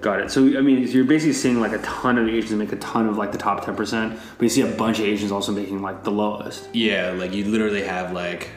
[0.00, 0.30] Got it.
[0.30, 3.18] So I mean, you're basically seeing like a ton of Asians make a ton of
[3.18, 6.04] like the top ten percent, but you see a bunch of Asians also making like
[6.04, 6.68] the lowest.
[6.74, 8.48] Yeah, like you literally have like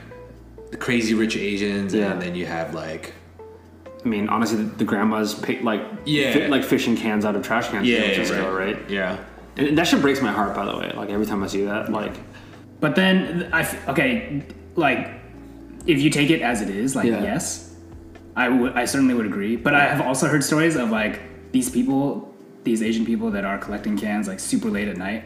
[0.70, 2.14] the crazy rich Asians, Yeah.
[2.14, 3.14] and then you have like
[4.04, 6.34] I mean, honestly, the, the grandmas pick like Yeah.
[6.34, 7.88] fi- like fishing cans out of trash cans.
[7.88, 8.76] yeah, in San Francisco, right.
[8.78, 8.90] right?
[8.90, 9.18] Yeah,
[9.58, 10.92] And that shit breaks my heart, by the way.
[10.96, 12.14] Like every time I see that, like
[12.80, 14.44] But then I f- okay,
[14.76, 15.12] like
[15.86, 17.22] if you take it as it is, like Yeah.
[17.22, 17.76] yes,
[18.36, 19.56] I would I certainly would agree.
[19.56, 21.20] But I have also heard stories of like
[21.52, 22.34] these people,
[22.64, 25.24] these Asian people that are collecting cans like super late at night,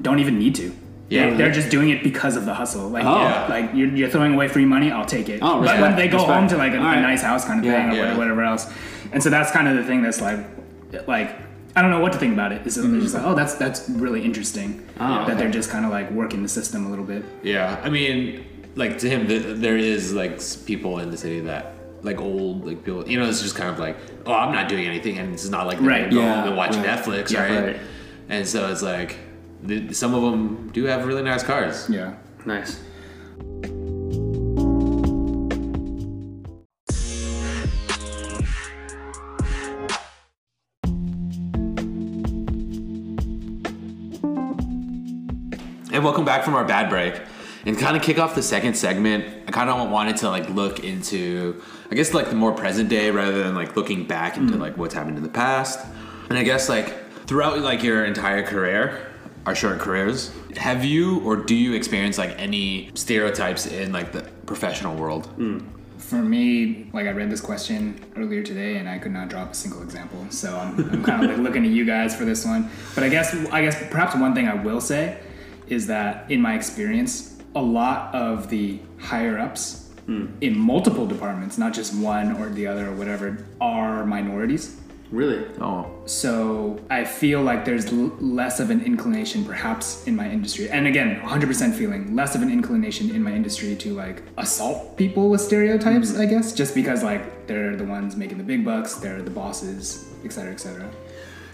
[0.00, 0.72] don't even need to.
[1.08, 1.30] Yeah.
[1.30, 2.88] They- they're just doing it because of the hustle.
[2.88, 3.18] Like, Oh.
[3.20, 5.40] yeah, like you're, you're throwing away free money, I'll take it.
[5.42, 6.32] Oh, but when they go respect.
[6.40, 6.98] home to like a, All right.
[6.98, 7.72] a nice house kind of Yeah.
[7.72, 8.00] thing or Yeah.
[8.02, 8.66] whatever, whatever else,
[9.12, 10.38] and so that's kind of the thing that's like,
[11.06, 11.30] like
[11.76, 12.62] I don't know what to think about it.
[12.64, 15.34] It's it's just like, oh, that's that's really interesting Oh, that okay.
[15.34, 17.24] they're just kind of like working the system a little bit.
[17.42, 17.76] yeah.
[17.82, 18.44] I mean,
[18.76, 21.72] like to him, th- there is like people in the city that.
[22.02, 24.84] Like old, like people, you know, it's just kind of like, oh, I'm not doing
[24.86, 26.10] anything, and it's not like they're Right.
[26.10, 26.84] gonna Yeah, home and watch right.
[26.84, 27.64] Netflix, Yeah, right?
[27.64, 27.76] right.
[28.28, 29.18] And so it's like, th-
[29.92, 31.88] some of them do have really nice cars.
[31.88, 32.14] Yeah.
[32.44, 32.80] nice.
[45.92, 47.14] And welcome back from our bad break.
[47.64, 50.84] And kind of kick off the second segment, I kind of wanted to like look
[50.84, 54.60] into, I guess like the more present day rather than like looking back into mm.
[54.60, 55.80] like what's happened in the past.
[56.28, 59.13] And I guess like throughout like your entire career,
[59.46, 64.22] our short careers, have you or do you experience like any stereotypes in like the
[64.46, 65.28] professional world?
[65.38, 65.66] Mm.
[65.98, 69.54] For me, like I read this question earlier today, and I could not drop a
[69.54, 70.26] single example.
[70.30, 72.70] So I'm, I'm kind of like looking at you guys for this one.
[72.94, 75.18] But I guess I guess perhaps one thing I will say
[75.66, 80.26] is that in my experience, a lot of the higher ups hmm.
[80.40, 84.76] in multiple departments, not just one or the other or whatever, are minorities.
[85.14, 85.46] Really?
[85.60, 90.68] Oh, So I feel like there's l- less of an inclination, perhaps, in my industry.
[90.68, 95.30] And again, 100% feeling less of an inclination in my industry to like assault people
[95.30, 96.18] with stereotypes.
[96.18, 100.10] I guess just because like they're the ones making the big bucks, they're the bosses,
[100.24, 100.90] et cetera, et cetera.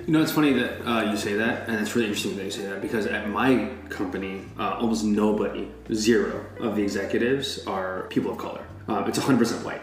[0.06, 2.50] You know, it's funny that uh, you say that, and it's really interesting that you
[2.50, 8.32] say that because at my company, uh, almost nobody, zero of the executives are people
[8.32, 8.64] of color.
[8.88, 9.82] Um, it's 100% white.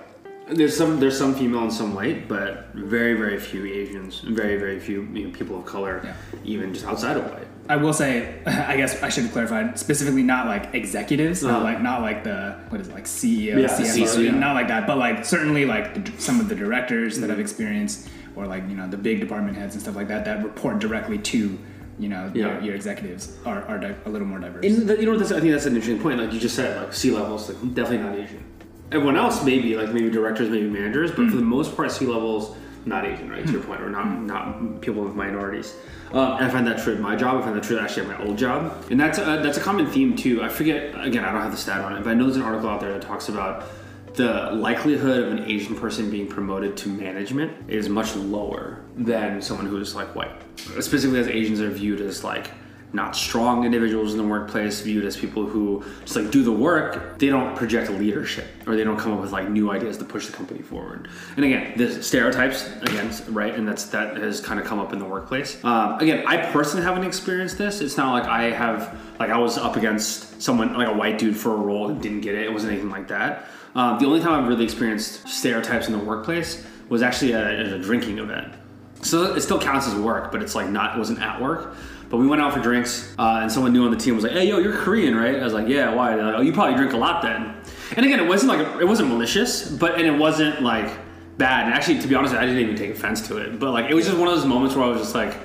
[0.49, 4.79] There's some there's some female and some white, but very very few Asians, very very
[4.79, 6.13] few you know, people of color, Yeah.
[6.45, 7.47] even just outside of white.
[7.69, 11.63] I will say, I guess I should have clarified specifically not like executives, not Uh-huh.
[11.65, 14.33] like not like the what is it, like CEO, Yeah, CFO, C-suite.
[14.35, 18.07] not like that, but like certainly like the, some of the directors that I've experienced,
[18.37, 21.17] or like you know the big department heads and stuff like that that report directly
[21.33, 21.59] to
[21.99, 22.53] you know Yeah.
[22.53, 24.63] your, your executives are, are di- a little more diverse.
[24.65, 26.19] And the, you know, I think that's an interesting point.
[26.21, 28.43] Like you just said, like C levels, like definitely not Asian.
[28.91, 32.55] Everyone else maybe, like maybe directors, maybe managers, but for the most part, C levels
[32.87, 33.45] not Asian, right?
[33.45, 35.75] To your point, or not not people with minorities.
[36.11, 37.41] Um, and I find that true at my job.
[37.41, 39.87] I find that true actually at my old job, and that's a, that's a common
[39.87, 40.41] theme too.
[40.41, 41.25] I forget again.
[41.25, 42.93] I don't have the stat on it, but I know there's an article out there
[42.93, 43.65] that talks about
[44.13, 49.67] the likelihood of an Asian person being promoted to management is much lower than someone
[49.67, 50.31] who is like white.
[50.79, 52.49] Specifically, as Asians are viewed as like
[52.93, 57.19] not strong individuals in the workplace, viewed as people who just like do the work.
[57.19, 60.25] They don't project leadership or they don't come up with like new ideas to push
[60.25, 61.09] the company forward.
[61.35, 63.53] And again, there's stereotypes again, right?
[63.53, 65.63] And that's that has kind of come up in the workplace.
[65.65, 67.81] Um, again, I personally haven't experienced this.
[67.81, 71.35] It's not like I have like I was up against someone like a white dude
[71.35, 72.43] for a role and didn't get it.
[72.43, 73.47] It wasn't anything like that.
[73.75, 77.59] Um, the only time I've really experienced stereotypes in the workplace was actually at a,
[77.59, 78.53] at a drinking event.
[79.01, 81.75] So it still counts as work, but it's like not it wasn't at work.
[82.09, 84.33] But we went out for drinks, uh, and someone new on the team was like,
[84.33, 86.93] "Hey, yo, you're Korean, right?" I was like, "Yeah, why?" Like, "Oh, you probably drink
[86.93, 87.53] a lot then."
[87.95, 90.89] And again, it wasn't like it wasn't malicious, but and it wasn't like
[91.37, 91.65] bad.
[91.65, 93.59] And actually, to be honest, I didn't even take offense to it.
[93.59, 95.35] But like, it was just one of those moments where I was just like,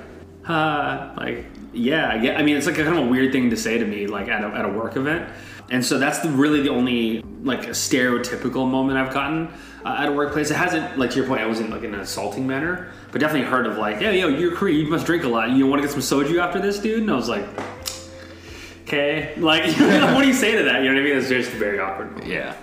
[0.47, 3.49] "Uh, like, yeah, I get." I mean, it's like a kind of a weird thing
[3.49, 5.29] to say to me, like at a, at a work event.
[5.69, 9.47] And so that's the, really the only like stereotypical moment I've gotten
[9.85, 10.51] uh, at a workplace.
[10.51, 13.47] It hasn't, like to your point, I wasn't like in an assaulting manner, but definitely
[13.47, 15.49] heard of like, hey, yo, you're Korean, you must drink a lot.
[15.51, 16.99] You want to get some soju after this, dude?
[16.99, 17.45] And I was like,
[18.83, 19.63] okay, like,
[20.13, 20.83] what do you say to that?
[20.83, 21.17] You know what I mean?
[21.17, 22.23] It's just very awkward.
[22.25, 22.55] yeah.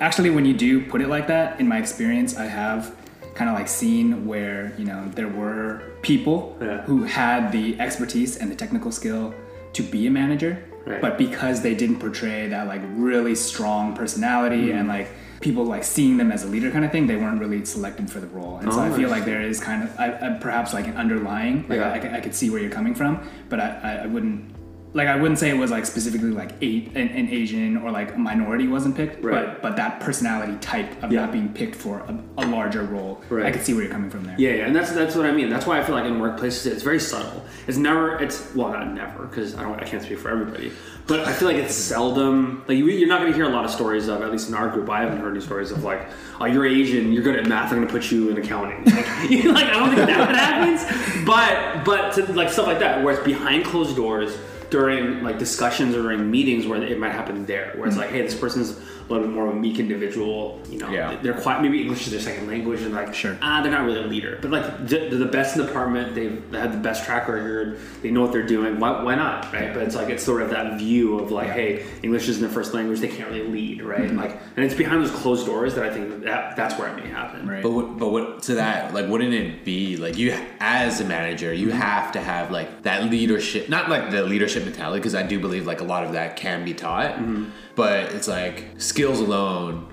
[0.00, 2.96] Actually, when you do put it like that, in my experience, I have
[3.34, 6.82] kind of like seen where you know there were people Yeah.
[6.82, 9.34] who had the expertise and the technical skill
[9.74, 11.00] to be a manager, Right.
[11.00, 14.78] but because they didn't portray that like really strong personality Mm-hmm.
[14.78, 15.08] and like
[15.40, 18.20] people like seeing them as a leader kind of thing, they weren't really selected for
[18.20, 18.58] the role.
[18.62, 20.96] And so Oh, I feel like there is kind of I, I, perhaps like an
[20.96, 21.90] underlying, like Yeah.
[21.90, 24.44] I, I, could- I could see where you're coming from, but I, I wouldn't
[24.92, 28.14] like I wouldn't say it was like specifically like eight an, an Asian or like
[28.14, 29.46] a minority wasn't picked, Right.
[29.46, 31.20] but but that personality type of Yeah.
[31.22, 33.46] not being picked for a, a larger role, Right.
[33.46, 34.34] I could see where you're coming from there.
[34.38, 35.48] Yeah, yeah, and that's that's what I mean.
[35.48, 37.44] That's why I feel like in workplaces it's very subtle.
[37.68, 40.72] It's never, it's well, not never, because I don't, I can't speak for everybody,
[41.06, 42.64] but I feel like it's seldom.
[42.66, 44.54] Like you, you're not going to hear a lot of stories of, at least in
[44.54, 46.08] our group, I haven't heard any stories of like,
[46.40, 48.82] oh, you're Asian, you're good at math, I'm going to put you in accounting.
[48.86, 53.14] Like, like I don't think that happens, but but to, like stuff like that, where
[53.14, 54.36] it's behind closed doors
[54.70, 58.00] during like discussions or during meetings where it might happen there, where it's mm-hmm.
[58.00, 58.80] like, hey, this person's
[59.10, 60.60] a little bit more of a meek individual.
[60.70, 61.16] You know, Yeah.
[61.22, 63.36] they're quite maybe English is their second language, and like, Sure.
[63.42, 66.14] ah, they're not really a leader, but like they're the best in the department.
[66.14, 67.78] They've had the best track record.
[68.02, 68.78] They know what they're doing.
[68.78, 69.74] Why, why not, right?
[69.74, 72.74] But it's like it's sort of that view of like, hey, English isn't their first
[72.74, 73.00] language.
[73.00, 74.02] They can't really lead, right?
[74.02, 74.18] Mm-hmm.
[74.18, 77.08] Like, and it's behind those closed doors that I think that that's where it may
[77.08, 77.48] happen.
[77.48, 77.62] Right.
[77.62, 81.52] But what, but what to that like wouldn't it be like you as a manager
[81.52, 81.78] you mm-hmm.
[81.78, 85.66] have to have like that leadership not like the leadership mentality because I do believe
[85.66, 87.50] like a lot of that can be taught mm-hmm.
[87.80, 89.86] But it's like skills alone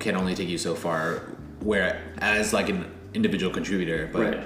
[0.00, 1.02] can only take you so far
[1.60, 4.40] where as like an individual contributor but Right.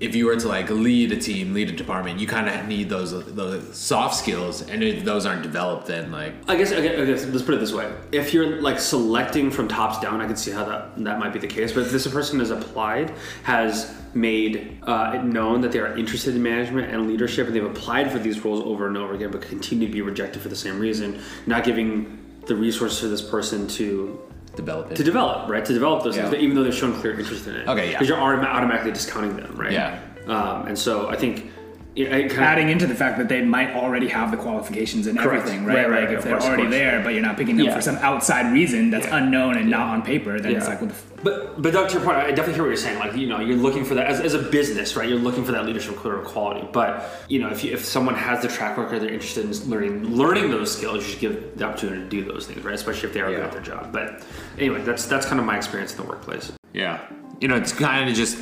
[0.00, 2.88] if you were to like lead a team lead a department you kind of need
[2.88, 6.98] those those soft skills and if those aren't developed then like I guess, I guess,
[6.98, 10.26] I guess let's put it this way: if you're like selecting from tops down, I
[10.26, 11.72] can see how that that might be the case.
[11.72, 13.12] But if this person has applied,
[13.42, 17.72] has made uh, it known that they are interested in management and leadership, and they've
[17.76, 20.56] applied for these roles over and over again, but continue to be rejected for the
[20.56, 24.18] same reason, not giving the resources for this person to
[24.56, 25.64] develop it to develop, right?
[25.64, 26.28] To develop those Yeah.
[26.30, 27.68] things, even though they've shown clear interest in it.
[27.68, 27.92] Okay, yeah.
[27.98, 29.72] Because you're autom- automatically discounting them, right?
[29.72, 29.98] Yeah.
[30.26, 31.50] Um, and so I think.
[31.96, 35.08] It, it kind of, Adding into the fact that they might already have the qualifications
[35.08, 35.40] and Correct.
[35.42, 35.90] everything, Right, right?
[35.90, 36.74] right, like of if they're course, already course.
[36.74, 37.74] there, but you're not picking them Yeah.
[37.74, 39.16] for some outside reason that's Yeah.
[39.16, 41.94] unknown and not on paper, then it's like, what the f- But but Doug, to
[41.96, 42.98] your point, I definitely hear what you're saying.
[43.00, 45.08] Like you know, you're looking for that as, as a business, right?
[45.08, 46.66] You're looking for that leadership quality.
[46.72, 50.04] But you know, if you, if someone has the track record, they're interested in learning
[50.16, 52.74] learning those skills, you should give the opportunity to do those things, right?
[52.74, 53.44] Especially if they are good Yeah.
[53.46, 53.92] at their job.
[53.92, 54.22] But
[54.58, 56.52] anyway, that's that's kind of my experience in the workplace.
[56.72, 57.00] Yeah.
[57.40, 58.38] You know, it's kind of just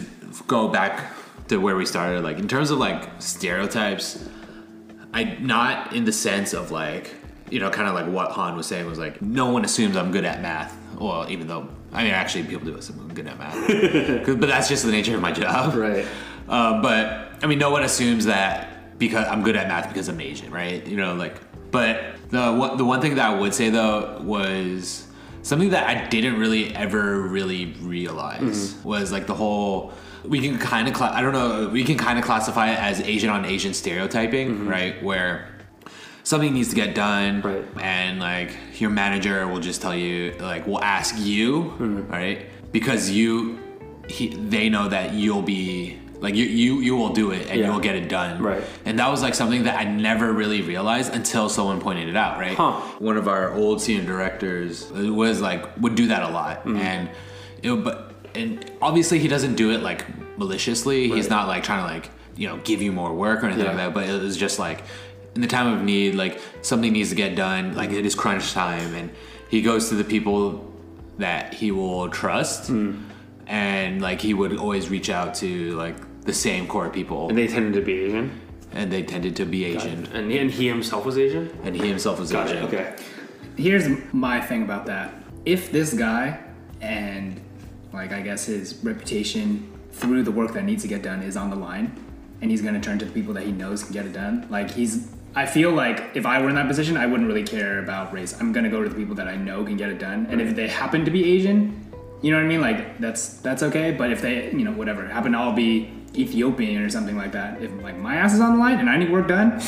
[0.46, 1.00] go back
[1.48, 2.22] to where we started.
[2.22, 4.24] Like, in terms of like stereotypes,
[5.12, 7.14] I not in the sense of like,
[7.50, 10.12] you know, kind of like what Han was saying was like, no one assumes I'm
[10.12, 10.76] good at math.
[10.98, 14.68] Well, even though, I mean, actually, people do assume I'm good at math, but that's
[14.68, 15.74] just the nature of my job.
[15.74, 16.06] Right.
[16.48, 20.20] Uh, but I mean, no one assumes that because I'm good at math because I'm
[20.20, 20.86] Asian, right?
[20.86, 21.36] You know, like.
[21.70, 25.06] But the one, the one thing that I would say though was
[25.42, 29.92] something that I didn't really ever really realize was like the whole.
[30.24, 33.00] We can kind of, cla- I don't know, we can kind of classify it as
[33.00, 34.68] Asian on Asian stereotyping, mm-hmm.
[34.68, 35.02] right?
[35.02, 35.48] Where
[36.24, 37.64] something needs to get done Right.
[37.80, 42.10] and like your manager will just tell you like will ask you mm-hmm.
[42.12, 43.58] right because you
[44.08, 47.66] he, they know that you'll be like you you you will do it and Yeah.
[47.68, 48.62] you will get it done Right.
[48.84, 52.38] and that was like something that i never really realized until someone pointed it out
[52.38, 52.72] right Huh.
[52.98, 56.76] one of our old senior directors uh, was like would do that a lot Mm-hmm.
[56.76, 57.08] and
[57.62, 60.04] it but and obviously he doesn't do it like
[60.38, 63.64] maliciously he's not like trying to like you know give you more work or anything
[63.64, 63.70] Yeah.
[63.72, 64.82] like that but it was just like
[65.34, 68.52] in the time of need like something needs to get done like it is crunch
[68.52, 69.10] time and
[69.50, 70.72] he goes to the people
[71.18, 72.94] that he will trust Hmm.
[73.46, 77.46] and like he would always reach out to like the same core people And they
[77.48, 78.40] tended to be Asian.
[78.72, 81.50] and they tended to be asian And he, and he himself was Asian.
[81.64, 82.54] and he himself was Gotcha.
[82.56, 82.94] asian Okay.
[83.56, 85.14] here's my thing about that.
[85.44, 86.38] If this guy
[86.80, 87.40] and
[87.92, 91.50] like I guess his reputation through the work that needs to get done is on
[91.50, 91.92] the line
[92.40, 94.70] and he's gonna turn to the people that he knows can get it done, like
[94.70, 98.12] he's I feel like if I were in that position, I wouldn't really care about
[98.12, 98.38] race.
[98.40, 100.26] I'm gonna go to the people that I know can get it done.
[100.30, 101.88] And if they happen to be Asian,
[102.22, 102.60] you know what I mean?
[102.60, 103.92] Like that's that's okay.
[103.92, 107.62] But if they, you know, whatever, happen to all be Ethiopian or something like that,
[107.62, 109.60] if like my ass is on the line and I need work done,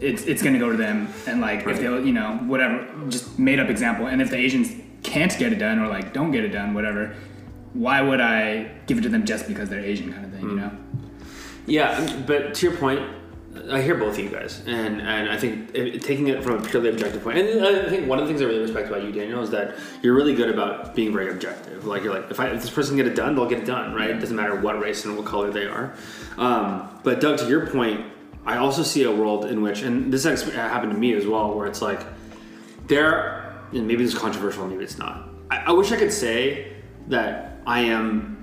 [0.00, 1.12] it's it's gonna go to them.
[1.26, 4.06] And like if they, you know, whatever, just made up example.
[4.06, 7.14] And if the Asians can't get it done or like don't get it done, whatever,
[7.74, 10.42] why would I give it to them just because they're Asian kind of thing?
[10.42, 10.56] You hmm.
[10.56, 10.78] know?
[11.66, 13.00] Yeah, but to your point,
[13.70, 16.68] I hear both of you guys, and and I think it, taking it from a
[16.68, 19.04] purely objective point, and uh, I think one of the things I really respect about
[19.04, 21.84] you, Daniel, is that you're really good about being very objective.
[21.84, 23.94] Like you're like, if, I, if this person get it done, they'll get it done,
[23.94, 24.10] right?
[24.10, 25.94] It doesn't matter what race and what color they are.
[26.38, 28.06] Um, but Doug, to your point,
[28.44, 31.66] I also see a world in which, and this happened to me as well, where
[31.66, 32.04] it's like
[32.86, 35.28] there, and maybe this is controversial, maybe it's not.
[35.50, 36.72] I, I wish I could say
[37.08, 38.38] that I am.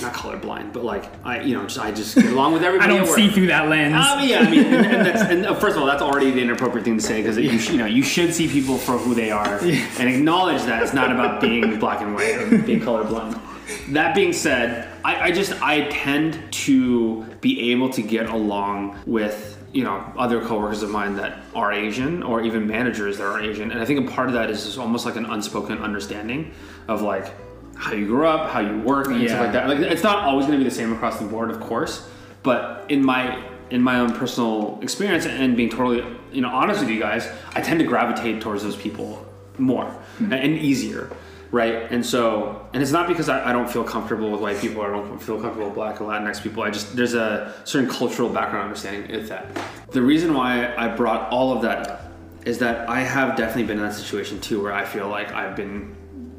[0.00, 2.92] Not colorblind, but like I, you know, just I just get along with everybody.
[2.92, 3.94] I don't see through that lens.
[3.94, 6.84] Um, yeah, I mean, and, and, that's, and first of all, that's already the inappropriate
[6.84, 9.58] thing to say because you, you know you should see people for who they are
[9.58, 13.40] and acknowledge that it's not about being black and white or being colorblind.
[13.88, 19.58] That being said, I, I just I tend to be able to get along with
[19.72, 23.72] you know other coworkers of mine that are Asian or even managers that are Asian,
[23.72, 26.52] and I think a part of that is just almost like an unspoken understanding
[26.86, 27.34] of like
[27.76, 29.28] how you grew up, how you work, and Yeah.
[29.28, 29.68] stuff like that.
[29.68, 32.08] Like it's not always going to be the same across the board, of course,
[32.42, 33.38] but in my
[33.70, 37.60] in my own personal experience and being totally you know honest with you guys, I
[37.60, 39.26] tend to gravitate towards those people
[39.58, 39.86] more
[40.18, 40.32] hmm.
[40.32, 41.10] and, and easier.
[41.50, 44.82] Right, and so, and it's not because I, I don't feel comfortable with white people
[44.82, 46.64] or I don't feel comfortable with black or Latinx people.
[46.64, 49.56] I just there's a certain cultural background understanding with that.
[49.92, 52.12] The reason why I brought all of that up
[52.44, 55.54] is that I have definitely been in that situation too, where I feel like I've
[55.54, 55.94] been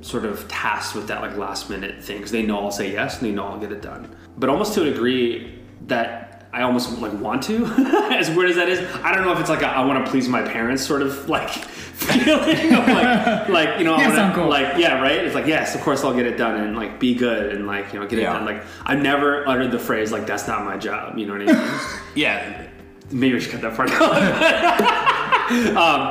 [0.06, 3.18] sort of tasked with that like last minute thing because they know I'll say yes
[3.20, 4.16] and they know I'll get it done.
[4.38, 7.66] But almost to a degree that I almost like want to,
[8.14, 8.80] as weird as that is.
[9.04, 11.28] I don't know if it's like a, I want to please my parents sort of
[11.28, 14.48] like feeling of like like you know I Yes, wanna, uncle.
[14.48, 15.26] like yeah right.
[15.26, 17.92] It's like yes, of course I'll get it done and like be good and like
[17.92, 18.34] you know get it Yeah.
[18.34, 18.46] done.
[18.46, 21.18] Like I've never uttered the phrase like that's not my job.
[21.18, 21.80] You know what I mean?
[22.16, 22.68] Yeah.
[23.12, 24.12] Maybe I should cut that part out.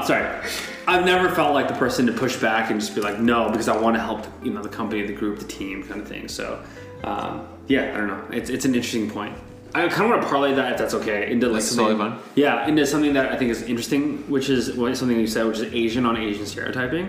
[0.01, 0.41] um, sorry.
[0.87, 3.69] I've never felt like the person to push back and just be like, no, because
[3.69, 6.29] I want to help, you know, the company, the group, the team, kind of thing.
[6.29, 6.63] So,
[7.05, 8.25] um, yeah, I don't know.
[8.31, 9.37] It's, it's an interesting point.
[9.75, 11.99] I kind of want to parlay that, if that's okay, into like That's something.
[11.99, 12.23] totally.
[12.37, 15.59] Yeah, into something that I think is interesting, which is what something you said, which
[15.59, 17.09] is Asian on Asian stereotyping.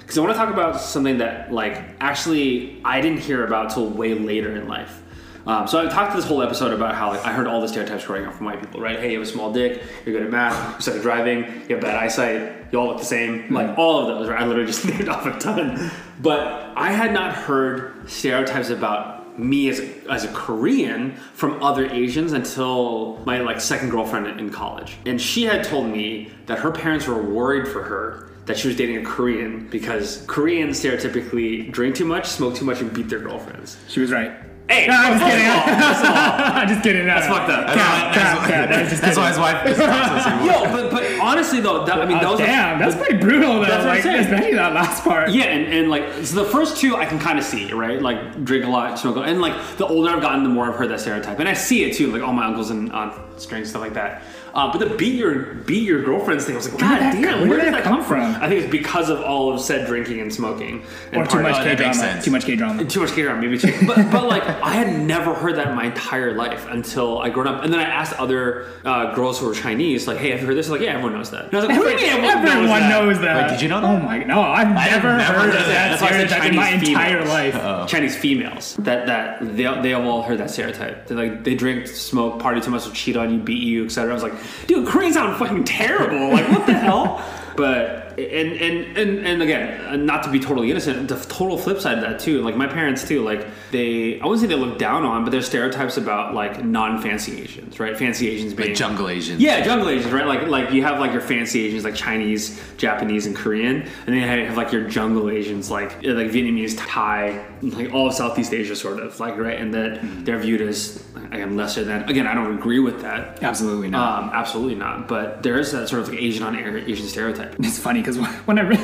[0.00, 3.88] Because I want to talk about something that, like, actually I didn't hear about till
[3.90, 5.02] way later in life.
[5.46, 7.68] Um, so I talked to this whole episode about how like, I heard all the
[7.68, 8.98] stereotypes growing up from white people, right?
[8.98, 11.76] Hey, you have a small dick, you're good at math, you suck at driving, you
[11.76, 14.28] have bad eyesight, you all look the same, like all of those.
[14.28, 14.40] Right?
[14.40, 15.90] I literally just named off a ton,
[16.20, 21.86] but I had not heard stereotypes about me as a, as a Korean from other
[21.86, 26.72] Asians until my like second girlfriend in college, and she had told me that her
[26.72, 31.96] parents were worried for her that she was dating a Korean because Koreans stereotypically drink
[31.96, 33.76] too much, smoke too much, and beat their girlfriends.
[33.88, 34.32] She was right.
[34.68, 35.46] Hey, No, I'm just first kidding.
[35.46, 36.10] of all, first of
[36.56, 37.06] I'm just kidding.
[37.06, 37.34] No, That's no.
[37.34, 37.66] fucked up.
[37.68, 38.70] That's Cap, why, cap, that's, cap.
[38.70, 40.46] I was just that's why his wife just talks to us anymore.
[40.54, 43.54] Yo, but but honestly though, that, I mean, Oh, those damn, that's pretty brutal.
[43.60, 43.64] Though.
[43.66, 44.20] That's what I'm saying.
[44.24, 45.30] especially that last part.
[45.30, 48.02] yeah, and, and like so the first two I can kind of see, right?
[48.02, 50.66] Like drink a lot, smoke a lot, and like the older I've gotten, the more
[50.68, 53.44] I've heard that stereotype, and I see it too, like all my uncles and aunts
[53.44, 54.22] strings stuff like that.
[54.56, 57.40] Uh, but the beat your beat your girlfriend's thing, I was like, God damn, come-
[57.40, 58.34] where, where did that come from?
[58.36, 60.82] I think it's because of all of said drinking and smoking,
[61.12, 62.22] and Or too much K drama.
[62.22, 62.84] Too much K drama.
[62.86, 63.72] Too much K-drama, maybe too.
[63.86, 67.46] But, but like, I had never heard that in my entire life until I grown
[67.46, 67.64] up.
[67.64, 70.56] And then I asked other uh, girls who were Chinese, like, "Hey, have you heard
[70.56, 71.46] this?" Like, yeah, everyone knows that.
[71.46, 73.42] And I was like, "What do you mean everyone, Everyone knows knows that?" that.
[73.42, 73.90] Wait, did you know that?
[73.90, 75.68] Oh my no, I've never never heard heard of that.
[75.68, 77.54] that That's why I said stereotype in my Chinese entire females.
[77.54, 77.88] life.
[77.90, 81.06] Chinese females that that they, they have all heard that stereotype.
[81.08, 84.10] They like they drink, smoke, party too much, will cheat on you, beat you, etc.
[84.10, 84.34] I was like,
[84.66, 86.30] dude, Koreans sound fucking terrible.
[86.30, 87.22] Like, what the hell?
[87.56, 91.98] But and and and and again, not to be totally innocent, the total flip side
[91.98, 92.42] of that too.
[92.42, 93.22] Like my parents too.
[93.22, 97.42] Like they, I wouldn't say they look down on, but there's stereotypes about like non-fancy
[97.42, 97.96] Asians, right?
[97.96, 99.40] Fancy Asians being Like jungle Asians.
[99.40, 100.26] yeah, jungle Asians, right?
[100.26, 104.14] Like like you have like your fancy Asians like Chinese, Japanese, and Korean, and then
[104.14, 108.54] you have like your jungle Asians like uh, like Vietnamese, Thai, like all of Southeast
[108.54, 111.02] Asia, sort of like right, and that they're viewed as
[111.32, 112.08] again lesser than.
[112.08, 113.42] Again, I don't agree with that.
[113.42, 114.22] Absolutely not.
[114.24, 115.08] Um, absolutely not.
[115.08, 117.56] But there is that sort of like Asian on Asian stereotype.
[117.58, 118.80] It's funny because when I read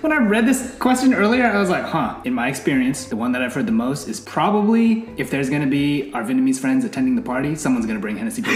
[0.00, 2.20] when I read this question earlier, I was like, huh.
[2.24, 5.66] In my experience, the one that I've heard the most is probably if there's gonna
[5.66, 8.42] be our Vietnamese friends attending the party, someone's gonna bring Hennessy.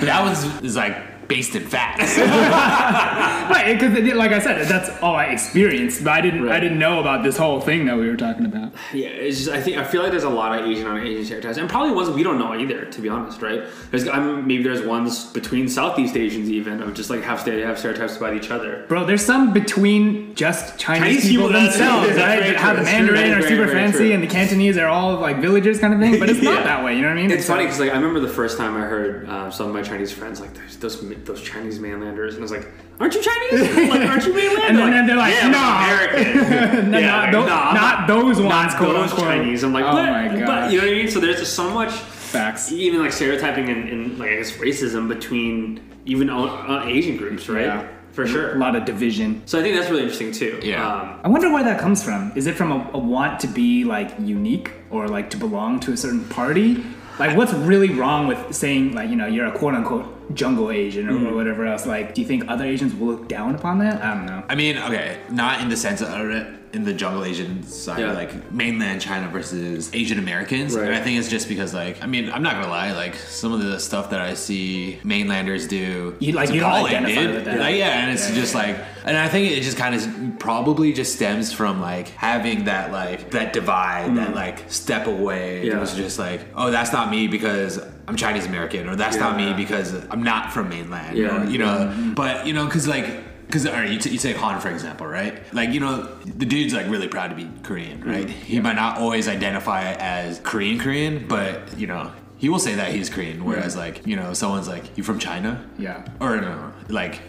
[0.00, 0.96] That one's is like
[1.30, 2.18] based in facts.
[2.18, 3.78] right?
[3.78, 7.22] Because like I said, that's all I experienced, but I didn't I didn't know about
[7.22, 8.72] this whole thing that we were talking about.
[8.92, 11.24] Yeah, it's just I think I feel like there's a lot of Asian on Asian
[11.24, 12.84] stereotypes, and probably ones we don't know either.
[12.84, 13.62] To be honest, right?
[13.90, 17.78] There's I'm, maybe there's ones between Southeast Asians even of just like have they have
[17.78, 18.84] stereotypes about each other.
[18.88, 22.42] Bro, there's some between just Chinese, Chinese people, people, themselves, that's right?
[22.42, 23.06] very How the That's true.
[23.06, 24.12] That Mandarin is are super very fancy true.
[24.12, 26.96] and the Cantonese are all like villagers kind of thing, but it's not that way.
[26.96, 27.30] You know what I mean?
[27.30, 29.82] It's funny because like I remember the first time I heard uh, some of my
[29.82, 30.96] Chinese friends like there's those
[31.26, 32.66] those Chinese mainlanders, and I was like,
[32.98, 33.88] "Aren't you Chinese?
[33.90, 36.90] like, aren't you mainland?" And then they're like, yeah, I'm "Nah." American.
[36.90, 39.26] No, yeah, not like, tho- nah, not those ones, not quote those unquote.
[39.28, 39.62] Chinese.
[39.62, 41.08] I'm like, Oh but, my but you know what I mean?
[41.08, 42.70] So there's just so much Facts.
[42.72, 47.66] even like stereotyping and, and like I guess racism between even uh, Asian groups, right?
[47.66, 47.88] Yeah.
[48.12, 48.56] For sure.
[48.56, 49.40] A lot of division.
[49.46, 50.58] So I think that's really interesting too.
[50.64, 50.84] Yeah.
[50.84, 52.32] Um, I wonder where that comes from.
[52.34, 55.92] Is it from a, a want to be like unique or like to belong to
[55.92, 56.84] a certain party?
[57.20, 61.08] Like, what's really wrong with saying like you know you're a quote unquote jungle Asian
[61.08, 61.30] or, Mm.
[61.32, 61.86] or whatever else?
[61.86, 64.02] Like, do you think other Asians will look down upon that?
[64.02, 64.42] I don't know.
[64.48, 68.12] I mean, okay, not in the sense of it in the jungle Asian side, Yeah.
[68.12, 70.76] like mainland China versus Asian Americans.
[70.76, 70.86] Right.
[70.86, 73.52] And I think it's just because, like, I mean, I'm not gonna lie, like some
[73.52, 77.34] of the stuff that I see mainlanders do, You- like, it's you don't identify dude.
[77.34, 77.58] with that.
[77.58, 78.60] Like, yeah, and it's Yeah, just yeah.
[78.62, 80.06] like, and I think it just kind of
[80.38, 85.62] probably just stems from like having that like that divide, that like step away.
[85.62, 85.80] It Yeah.
[85.80, 87.80] was just like, oh, that's not me because
[88.10, 91.42] I'm Chinese American, or that's not me because I'm not from mainland, Yeah.
[91.42, 91.66] or you know.
[91.88, 92.14] Mm-hmm.
[92.14, 93.06] But you know, because like.
[93.46, 95.42] Because all right, you, t- you take Han for example, right?
[95.52, 98.28] Like you know, the dude's like really proud to be Korean, right?
[98.28, 98.44] Mm-hmm.
[98.52, 102.92] He might not always identify as Korean Korean, but you know, he will say that
[102.92, 103.44] he's Korean.
[103.44, 106.06] Whereas like you know, someone's like, "You from China?" Yeah.
[106.20, 107.22] or no, like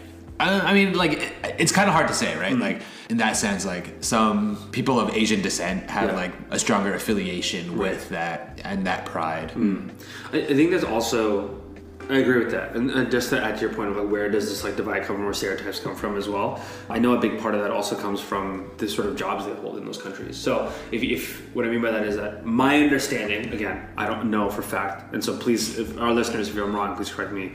[0.50, 2.52] I, mean like it, it's kind of hard to say right?
[2.52, 2.60] Mm-hmm.
[2.62, 6.16] Like in that sense like some people of asian descent have Yeah.
[6.16, 9.52] like a stronger affiliation with that and that pride.
[9.52, 9.90] Mm.
[10.32, 11.61] I, I think there's also
[12.12, 14.28] I agree with that, and, and just to add to your point of like where
[14.30, 16.60] does this like divide come from, or stereotypes come from as well.
[16.90, 19.54] I know a big part of that also comes from the sort of jobs they
[19.54, 20.36] hold in those countries.
[20.36, 24.30] So if, if what I mean by that is that my understanding, again, I don't
[24.30, 27.52] know for fact, and so please, if our listeners, if I'm wrong, please correct me.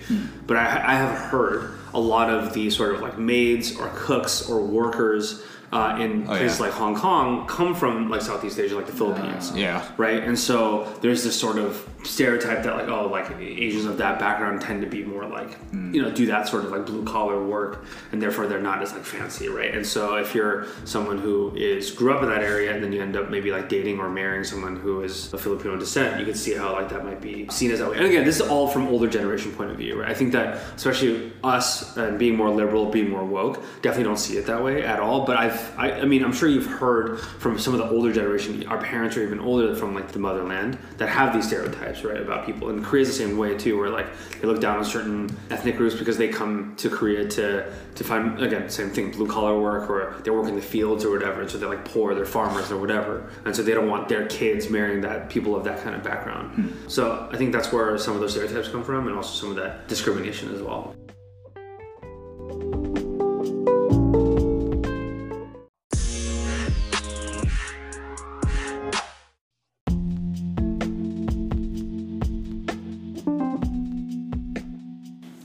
[0.47, 4.49] But I, I have heard a lot of the sort of like maids or cooks
[4.49, 5.43] or workers.
[5.69, 6.67] Uh, in Oh, places yeah.
[6.67, 10.23] like Hong Kong, come from like Southeast Asia, like the Philippines yeah right?
[10.23, 14.61] And so there's this sort of stereotype that like oh like Asians of that background
[14.61, 15.93] tend to be more like mm.
[15.93, 18.93] you know do that sort of like blue collar work, and therefore they're not as
[18.93, 19.73] like fancy, right?
[19.73, 23.01] And so if you're someone who is grew up in that area and then you
[23.01, 26.35] end up maybe like dating or marrying someone who is of Filipino descent, you can
[26.35, 27.97] see how like that might be seen as that way.
[27.97, 30.09] And again, this is all from older generation point of view, right?
[30.09, 34.37] I think that especially us and being more liberal, being more woke, definitely don't see
[34.37, 35.25] it that way at all.
[35.25, 38.65] But I've I, I mean I'm sure you've heard from some of the older generation,
[38.67, 42.45] our parents are even older from like the motherland that have these stereotypes, right, about
[42.45, 42.69] people.
[42.69, 44.07] And Korea's the same way too, where like
[44.39, 48.41] they look down on certain ethnic groups because they come to Korea to to find
[48.41, 51.41] again same thing, blue collar work or they work in the fields or whatever.
[51.41, 54.27] And so they're like poor, they're farmers or whatever, and so they don't want their
[54.27, 56.53] kids marrying that people of that kind of background.
[56.55, 56.89] Hmm.
[56.89, 59.55] So I think that's where some of those stereotypes come from, and also some of
[59.57, 60.95] that discrimination as well.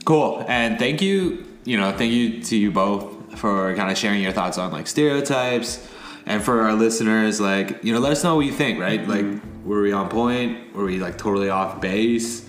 [0.05, 0.43] Cool.
[0.47, 4.31] And thank you you know thank you to you both for kind of sharing your
[4.31, 5.87] thoughts on like stereotypes.
[6.25, 9.05] And for our listeners like you know let us know what you think right?
[9.07, 9.67] Like mm-hmm.
[9.67, 10.75] were we on point?
[10.75, 12.47] Were we like totally off base?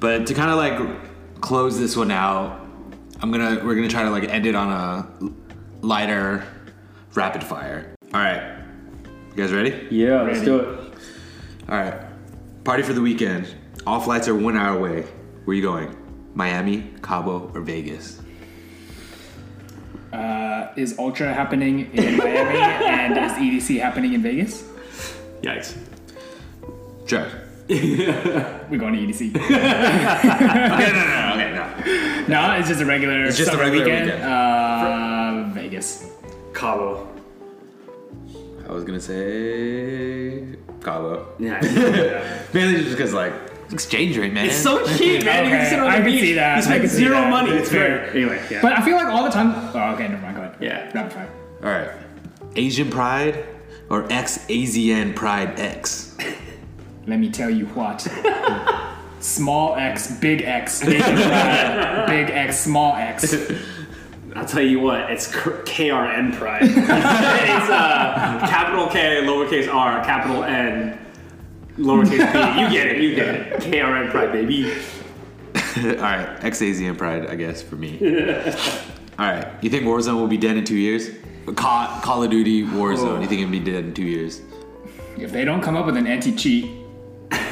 [0.00, 2.66] But to kind of like close this one out
[3.20, 6.44] i'm gonna we're gonna try to like end it on a lighter
[7.14, 7.94] rapid fire.
[8.12, 8.58] All right.
[9.30, 9.86] You guys ready?
[9.90, 10.94] Yeah, let's do it.
[11.68, 12.00] all right.
[12.64, 13.54] Party for the weekend.
[13.86, 15.02] All flights are one hour away.
[15.44, 16.05] Where you going
[16.36, 18.20] miami cabo or vegas
[20.12, 22.58] Uh, is Ultra happening in Miami
[22.96, 24.64] and is EDC happening in Vegas?
[25.42, 25.76] Yikes.
[27.04, 27.26] Sure.
[27.68, 29.34] We're going to EDC.
[29.36, 29.44] Okay,
[30.96, 31.64] no, no, no, okay, no.
[32.32, 33.24] no, it's just a regular.
[33.28, 34.06] It's just a regular weekend.
[34.06, 34.22] weekend.
[34.24, 36.08] Uh, Vegas.
[36.54, 37.08] Cabo.
[38.66, 41.26] I was gonna say Cabo.
[41.38, 41.60] Yeah.
[42.54, 43.34] Mainly just because like
[43.72, 44.46] exchange rate, man.
[44.46, 45.44] It's so cheap, man.
[45.44, 46.20] you Okay, can sit on the I can beach.
[46.20, 46.52] see that.
[46.56, 47.30] You I spend can see zero that.
[47.30, 47.50] money.
[47.50, 47.98] It's It's fair.
[48.06, 48.10] fair.
[48.16, 48.62] Anyway, yeah.
[48.62, 49.52] But I feel like all the time.
[49.74, 50.36] Oh, okay, never mind.
[50.36, 50.56] Go ahead.
[50.60, 50.90] Yeah.
[50.94, 51.30] Rapid fire.
[51.62, 51.90] All right.
[52.56, 53.44] Asian Pride
[53.90, 56.16] or ex AZN Pride X.
[57.06, 58.00] Let me tell you what.
[59.20, 63.34] small X, big X, big, pride, big X, small X.
[64.34, 66.62] I'll tell you what, it's KRN Pride.
[66.62, 66.76] it's
[67.70, 70.98] uh, capital K, lowercase r, capital N,
[71.76, 72.60] lowercase p.
[72.60, 73.60] You get it, you get it.
[73.60, 74.72] KRN Pride, baby.
[75.96, 77.98] All right, ex AZN Pride, I guess for me.
[79.18, 81.10] All right, you think Warzone will be dead in two years?
[81.54, 83.22] Call, Call of Duty Warzone.
[83.22, 84.42] You think it'll be dead in two years?
[85.16, 86.70] If they don't come up with an anti-cheat,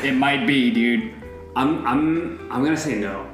[0.03, 1.15] it might be, dude.
[1.57, 3.31] I'm, I'm, I'm gonna say no.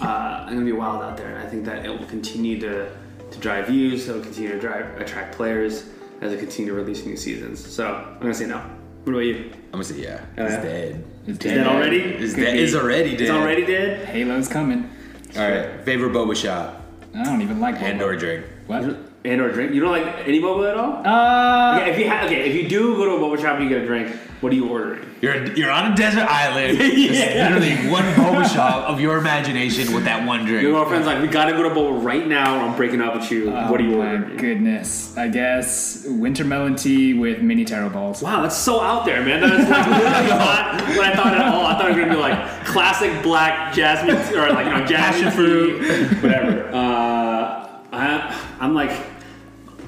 [0.00, 2.90] Uh, I'm gonna be wild out there, and I think that it will continue to,
[3.30, 4.08] to drive views.
[4.08, 5.86] It will continue to drive attract players
[6.20, 7.64] as it continue to release new seasons.
[7.64, 8.62] So I'm gonna say no.
[9.06, 9.52] What about you?
[9.66, 10.24] I'm gonna say yeah.
[10.36, 10.62] Oh, It's yeah?
[10.62, 11.04] dead.
[11.28, 11.98] It's dead, that already?
[12.00, 12.52] It's Could dead.
[12.54, 12.58] be.
[12.64, 13.20] It's already dead.
[13.20, 14.04] It's already dead.
[14.08, 14.90] Halo's coming.
[15.36, 15.80] All right.
[15.84, 16.82] Favorite boba shop
[17.14, 18.46] I don't even like and or drink.
[18.66, 18.82] What?
[19.24, 19.72] And or drink.
[19.72, 21.06] You don't like any boba at all?
[21.06, 23.62] Uh, Okay, if you ha- okay, if you do go to a boba shop and
[23.62, 24.10] you get a drink,
[24.40, 25.08] what are you ordering?
[25.22, 26.78] You're you're on a desert island.
[26.80, 30.62] There's literally one boba shop of your imagination with that one drink.
[30.62, 33.30] Your girlfriend's like, we gotta go to boba right now, or I'm breaking up with
[33.30, 33.50] you.
[33.50, 34.36] what are you oh my ordering?
[34.36, 35.16] goodness.
[35.16, 38.22] I guess winter melon tea with mini taro balls.
[38.22, 39.40] Wow, that's so out there, man.
[39.40, 41.64] That is like literally not what I thought at all.
[41.66, 44.84] I thought it was gonna be like classic black jasmine tea, or like you know
[44.84, 46.68] jasmine Passion fruit, whatever.
[46.68, 48.90] Uh, I, I'm like,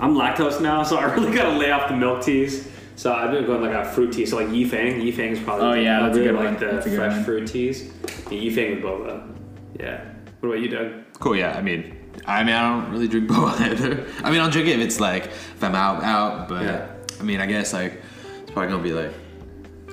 [0.00, 2.68] I'm lactose now, so I really gotta lay off the milk teas.
[2.98, 4.26] So I've been going like a fruit tea.
[4.26, 6.58] So like Yifang, Yifang is probably Oh, yeah, I that's a really good like one.
[6.58, 7.24] the That's a good fresh one.
[7.24, 7.84] fruit teas.
[8.28, 9.36] Yeah, Yifang with boba.
[9.78, 10.04] Yeah.
[10.40, 10.92] What about you, Doug?
[11.20, 11.36] Cool.
[11.36, 11.56] Yeah.
[11.56, 11.96] I mean,
[12.26, 14.04] I mean, I don't really drink boba either.
[14.24, 16.48] I mean, I'll drink it if it's like if I'm out, out.
[16.48, 16.88] But Yeah.
[17.20, 18.02] I mean, I guess like
[18.42, 19.12] it's probably gonna be like,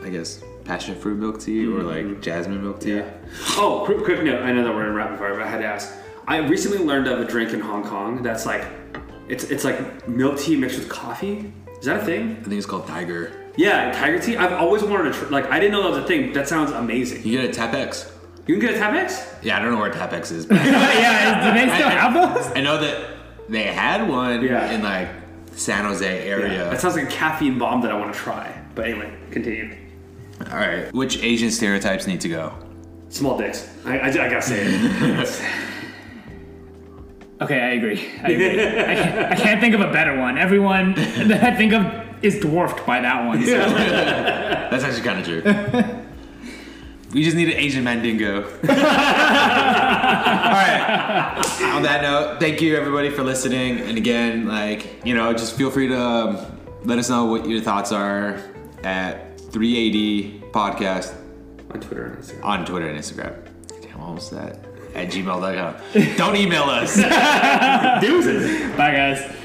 [0.03, 2.09] I guess passion fruit milk tea or mm-hmm.
[2.09, 3.03] like jasmine milk tea.
[3.51, 4.41] Oh, quick, quick note.
[4.41, 5.93] I know that we're in rapid fire, but I had to ask.
[6.27, 8.65] I recently learned of a drink in Hong Kong that's like,
[9.27, 11.51] it's it's like milk tea mixed with coffee.
[11.79, 12.31] Is that a thing?
[12.39, 13.31] I think it's called Tiger.
[13.57, 14.35] Yeah, tiger tea.
[14.37, 15.45] I've always wanted to tr- like.
[15.49, 16.33] I didn't know that was a thing.
[16.33, 17.23] That sounds amazing.
[17.25, 18.11] You get a Tapex.
[18.47, 19.25] You can get a Tapex.
[19.43, 22.51] Yeah, I don't know where Tapex is, but yeah, do they still have those?
[22.55, 23.11] I know that
[23.49, 24.71] they had one Yeah.
[24.71, 25.07] in like
[25.53, 26.69] San Jose area.
[26.69, 28.61] That sounds like a caffeine bomb that I want to try.
[28.75, 29.73] But anyway, continue.
[30.51, 32.53] All right, which Asian stereotypes need to go?
[33.07, 33.69] Small dicks.
[33.85, 35.41] I, I, I gotta say it.
[37.41, 37.99] Okay, I agree.
[38.23, 38.49] I agree.
[38.51, 38.55] I,
[38.95, 40.37] can't, I can't think of a better one.
[40.37, 41.85] Everyone that I think of
[42.23, 43.43] is dwarfed by that one.
[43.45, 43.51] So.
[44.71, 45.41] That's actually kind of true.
[47.13, 48.43] we just need an Asian Mandingo.
[48.43, 48.49] All
[50.53, 51.41] right.
[51.73, 53.81] On that note, thank you everybody for listening.
[53.81, 56.37] And again, like you know, just feel free to um,
[56.85, 58.39] let us know what your thoughts are
[58.83, 61.13] at 380 podcast
[61.71, 62.43] On Twitter and Instagram.
[62.45, 63.35] on Twitter and Instagram.
[63.81, 64.59] Damn, what was that?
[64.95, 66.15] At gmail.com.
[66.17, 66.95] Don't email us.
[68.01, 68.75] Deuces.
[68.77, 69.35] Bye, guys.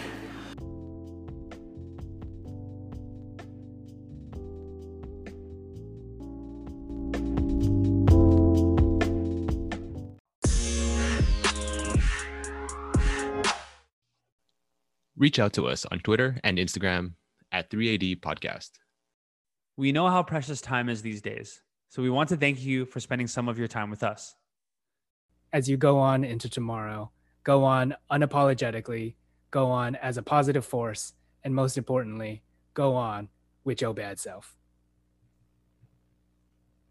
[15.17, 17.13] Reach out to us on Twitter and Instagram
[17.53, 18.71] at 3AD Podcast.
[19.77, 23.01] We know how precious time is these days, so we want to thank you for
[23.01, 24.35] spending some of your time with us.
[25.53, 27.11] As you go on into tomorrow,
[27.43, 29.15] go on unapologetically,
[29.51, 32.43] go on as a positive force, and most importantly,
[32.73, 33.29] go on
[33.65, 34.57] with your bad self.